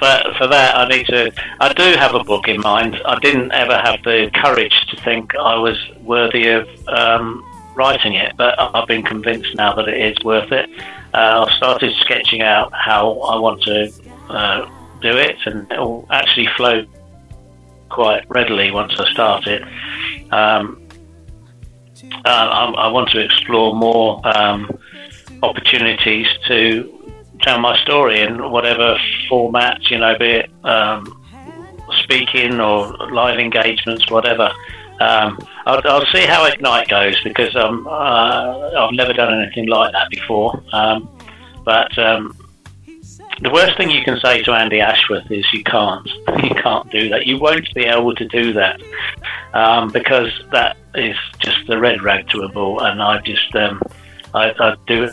[0.00, 1.32] but for that, I need to.
[1.60, 3.00] I do have a book in mind.
[3.04, 7.44] I didn't ever have the courage to think I was worthy of um,
[7.78, 10.68] writing it, but I've been convinced now that it is worth it.
[11.14, 13.90] Uh, I've started sketching out how I want to
[14.28, 14.68] uh,
[15.00, 16.84] do it, and it will actually flow
[17.88, 19.62] quite readily once I start it.
[20.32, 20.82] Um,
[22.24, 24.70] uh, I, I, want to explore more um,
[25.42, 28.98] opportunities to tell my story in whatever
[29.28, 31.24] format, you know, be it um,
[32.02, 34.52] speaking or live engagements, whatever.
[35.00, 39.92] Um, I'll, I'll, see how Ignite goes because um, uh, I've never done anything like
[39.92, 40.60] that before.
[40.72, 41.08] Um,
[41.64, 42.36] but um,
[43.40, 46.08] the worst thing you can say to Andy Ashworth is you can't.
[46.42, 47.26] You can't do that.
[47.26, 48.80] You won't be able to do that
[49.54, 52.80] um, because that is just the red rag to a bull.
[52.80, 53.82] And I just um,
[54.34, 55.10] I, I, do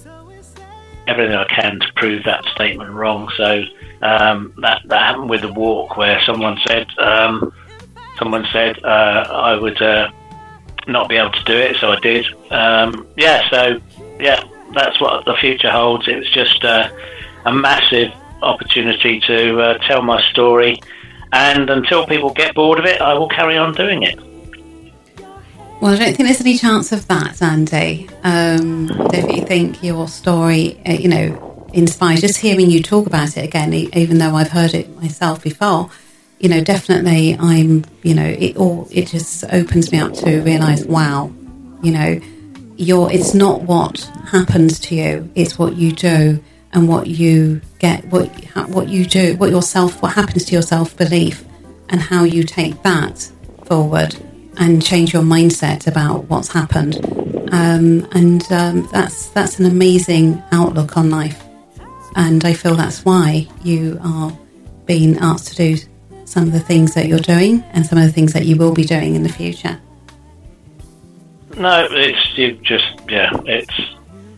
[1.07, 3.29] everything I can to prove that statement wrong.
[3.38, 3.63] So
[4.01, 6.88] that that happened with the walk where someone said
[8.18, 10.11] someone said uh, I would uh,
[10.88, 12.26] not be able to do it, so I did.
[12.51, 13.82] Um, yeah, so
[14.20, 14.43] yeah,
[14.74, 16.07] that's what the future holds.
[16.07, 16.89] It was just uh,
[17.45, 20.80] a massive opportunity to uh, tell my story,
[21.32, 24.20] and until people get bored of it, I will carry on doing it.
[25.82, 28.09] Well, I don't think there's any chance of that, Andy.
[28.24, 32.22] Um, I definitely think your story, uh, you know, inspires.
[32.22, 35.89] Just hearing you talk about it again, even though I've heard it myself before,
[36.39, 40.86] you know, definitely I'm, you know, it all, it just opens me up to realise,
[40.86, 41.31] wow,
[41.81, 42.19] you know,
[42.77, 48.05] you're, it's not what happens to you, it's what you do and what you get,
[48.05, 48.27] what,
[48.67, 51.45] what you do, what yourself, what happens to your self belief
[51.89, 53.31] and how you take that
[53.63, 54.15] forward
[54.57, 56.97] and change your mindset about what's happened.
[57.53, 61.41] Um, and um, that's, that's an amazing outlook on life.
[62.15, 64.38] And I feel that's why you are
[64.86, 65.77] being asked to do
[66.26, 68.73] some of the things that you're doing and some of the things that you will
[68.73, 69.80] be doing in the future?
[71.57, 73.73] No, it's you just yeah, it's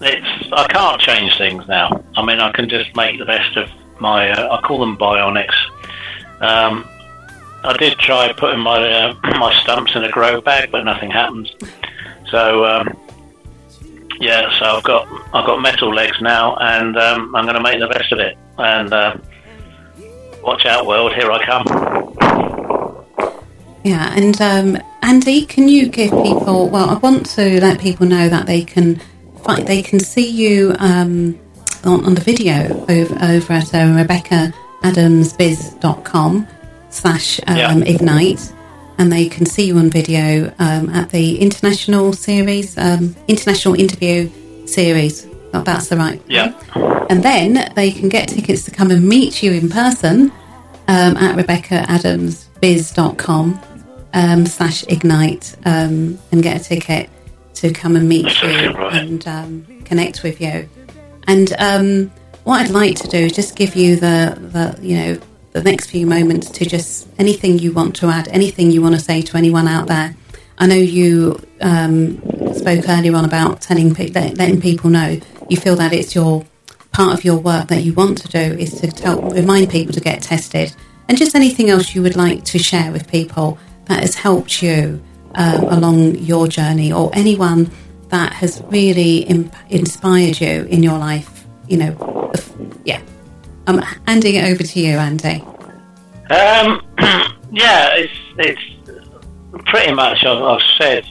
[0.02, 2.04] it's I can't change things now.
[2.16, 3.70] I mean, I can just make the best of
[4.00, 5.56] my uh, I call them bionics.
[6.42, 6.88] Um,
[7.64, 11.52] I did try putting my uh, my stumps in a grow bag, but nothing happens.
[12.30, 12.96] So um,
[14.20, 17.80] yeah, so I've got I've got metal legs now, and um, I'm going to make
[17.80, 18.38] the best of it.
[18.58, 19.18] And uh,
[20.42, 21.14] Watch out, world!
[21.14, 21.66] Here I come.
[23.84, 26.70] Yeah, and um, Andy, can you give people?
[26.70, 29.02] Well, I want to let people know that they can
[29.44, 31.40] find, they can see you um,
[31.86, 33.88] on, on, the video over, over at uh,
[34.84, 36.48] RebeccaAdamsBiz.com
[36.90, 37.78] slash um, yeah.
[37.78, 38.54] ignite,
[38.98, 44.30] and they can see you on video um, at the international series, um, international interview
[44.68, 45.28] series.
[45.54, 46.22] That's the right.
[46.28, 46.54] Yeah.
[47.10, 50.34] And then they can get tickets to come and meet you in person
[50.88, 53.60] um, at RebeccaAdamsBiz.com
[54.14, 57.10] um, slash ignite um, and get a ticket
[57.56, 60.70] to come and meet you and um, connect with you.
[61.28, 62.12] And um,
[62.44, 65.20] what I'd like to do is just give you the, the, you know,
[65.54, 69.02] the next few moments to just anything you want to add, anything you want to
[69.02, 70.16] say to anyone out there.
[70.60, 72.18] I know you um,
[72.54, 76.46] spoke earlier on about telling letting people know you feel that it's your
[76.98, 80.00] part of your work that you want to do is to tell, remind people to
[80.00, 80.76] get tested,
[81.08, 85.00] and just anything else you would like to share with people that has helped you
[85.36, 87.70] um, along your journey, or anyone
[88.10, 91.46] that has really imp- inspired you in your life.
[91.68, 92.32] You know,
[92.84, 93.00] yeah.
[93.68, 93.78] I'm
[94.08, 95.44] handing it over to you, Andy.
[96.32, 96.82] Um,
[97.52, 98.62] yeah, it's it's
[99.68, 101.06] pretty much I've, I've said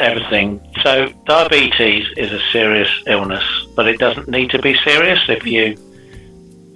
[0.00, 0.60] everything.
[0.82, 3.44] So diabetes is a serious illness,
[3.76, 5.76] but it doesn't need to be serious if you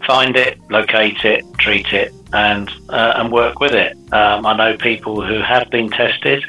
[0.07, 3.97] find it, locate it, treat it, and uh, and work with it.
[4.12, 6.45] Um, I know people who have been tested,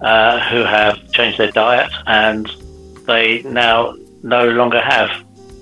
[0.00, 2.46] uh, who have changed their diet, and
[3.06, 5.10] they now no longer have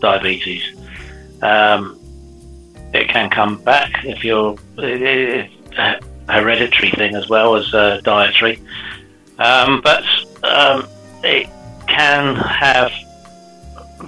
[0.00, 0.62] diabetes.
[1.42, 1.98] Um,
[2.92, 8.60] it can come back if you're it, a hereditary thing as well as uh, dietary.
[9.38, 10.04] Um, but
[10.42, 10.88] um,
[11.22, 11.48] it
[11.86, 12.90] can have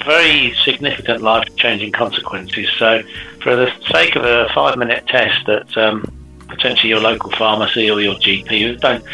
[0.07, 2.69] very significant life changing consequences.
[2.79, 3.03] So,
[3.43, 6.05] for the sake of a five minute test that um,
[6.49, 9.05] potentially your local pharmacy or your GP, don't,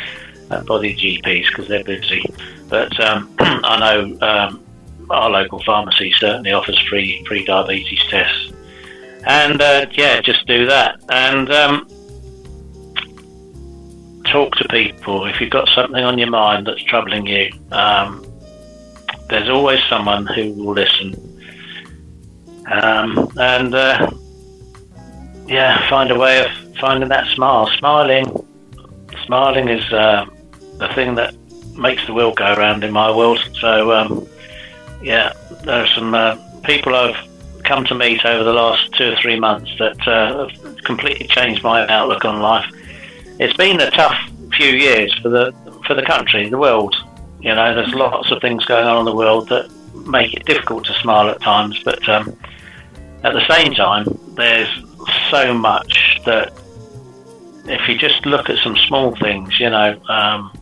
[0.49, 2.25] don't bother GPs because they're busy,
[2.69, 4.65] but um, I know um,
[5.11, 8.53] our local pharmacy certainly offers free, free diabetes tests.
[9.27, 11.01] And uh, yeah, just do that.
[11.09, 11.89] And um,
[14.35, 15.27] talk to people.
[15.27, 18.27] If you've got something on your mind that's troubling you, um,
[19.29, 21.15] there's always someone who will listen.
[22.67, 24.11] Um, and uh,
[25.47, 27.69] yeah, find a way of finding that smile.
[27.79, 28.27] Smiling,
[29.25, 30.27] smiling is uh,
[30.79, 31.37] the thing that
[31.77, 33.39] makes the world go around in my world.
[33.61, 34.27] So um,
[35.01, 35.33] yeah,
[35.63, 37.17] there are some uh, people I've
[37.63, 41.63] come to meet over the last two or three months that uh, have completely changed
[41.63, 42.69] my outlook on life.
[43.39, 44.17] It's been a tough
[44.53, 45.53] few years for the
[45.87, 46.95] for the country, the world.
[47.41, 49.71] You know, there's lots of things going on in the world that
[50.07, 52.37] make it difficult to smile at times, but um,
[53.23, 54.69] at the same time, there's
[55.31, 56.53] so much that
[57.67, 60.53] if you just look at some small things, you know, um,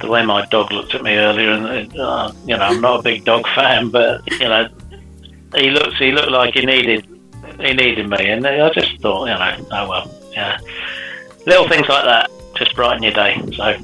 [0.00, 3.02] the way my dog looked at me earlier, and uh, you know, I'm not a
[3.02, 4.68] big dog fan, but you know,
[5.54, 7.06] he looks he looked like he needed
[7.60, 10.58] he needed me, and I just thought, you know, oh well, yeah,
[11.46, 13.40] little things like that just brighten your day.
[13.56, 13.76] So,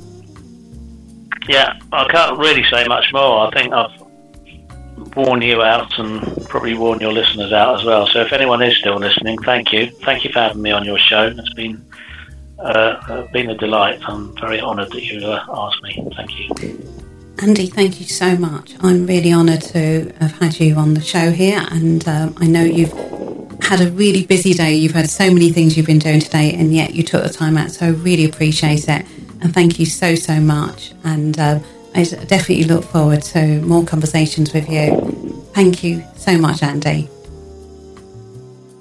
[1.48, 3.46] yeah, I can't really say much more.
[3.46, 8.06] I think I've warned you out and probably warn your listeners out as well.
[8.06, 10.98] So, if anyone is still listening, thank you, thank you for having me on your
[10.98, 11.26] show.
[11.26, 11.84] It's been
[12.58, 14.00] uh, been a delight.
[14.06, 16.08] I'm very honoured that you uh, asked me.
[16.16, 16.94] Thank you.
[17.40, 18.74] Andy, thank you so much.
[18.80, 22.64] I'm really honoured to have had you on the show here, and um, I know
[22.64, 22.92] you've
[23.60, 24.74] had a really busy day.
[24.74, 27.56] You've had so many things you've been doing today, and yet you took the time
[27.56, 27.70] out.
[27.70, 29.06] So I really appreciate it,
[29.40, 30.92] and thank you so so much.
[31.04, 31.60] And uh,
[31.94, 34.96] I definitely look forward to more conversations with you.
[35.54, 37.08] Thank you so much, Andy.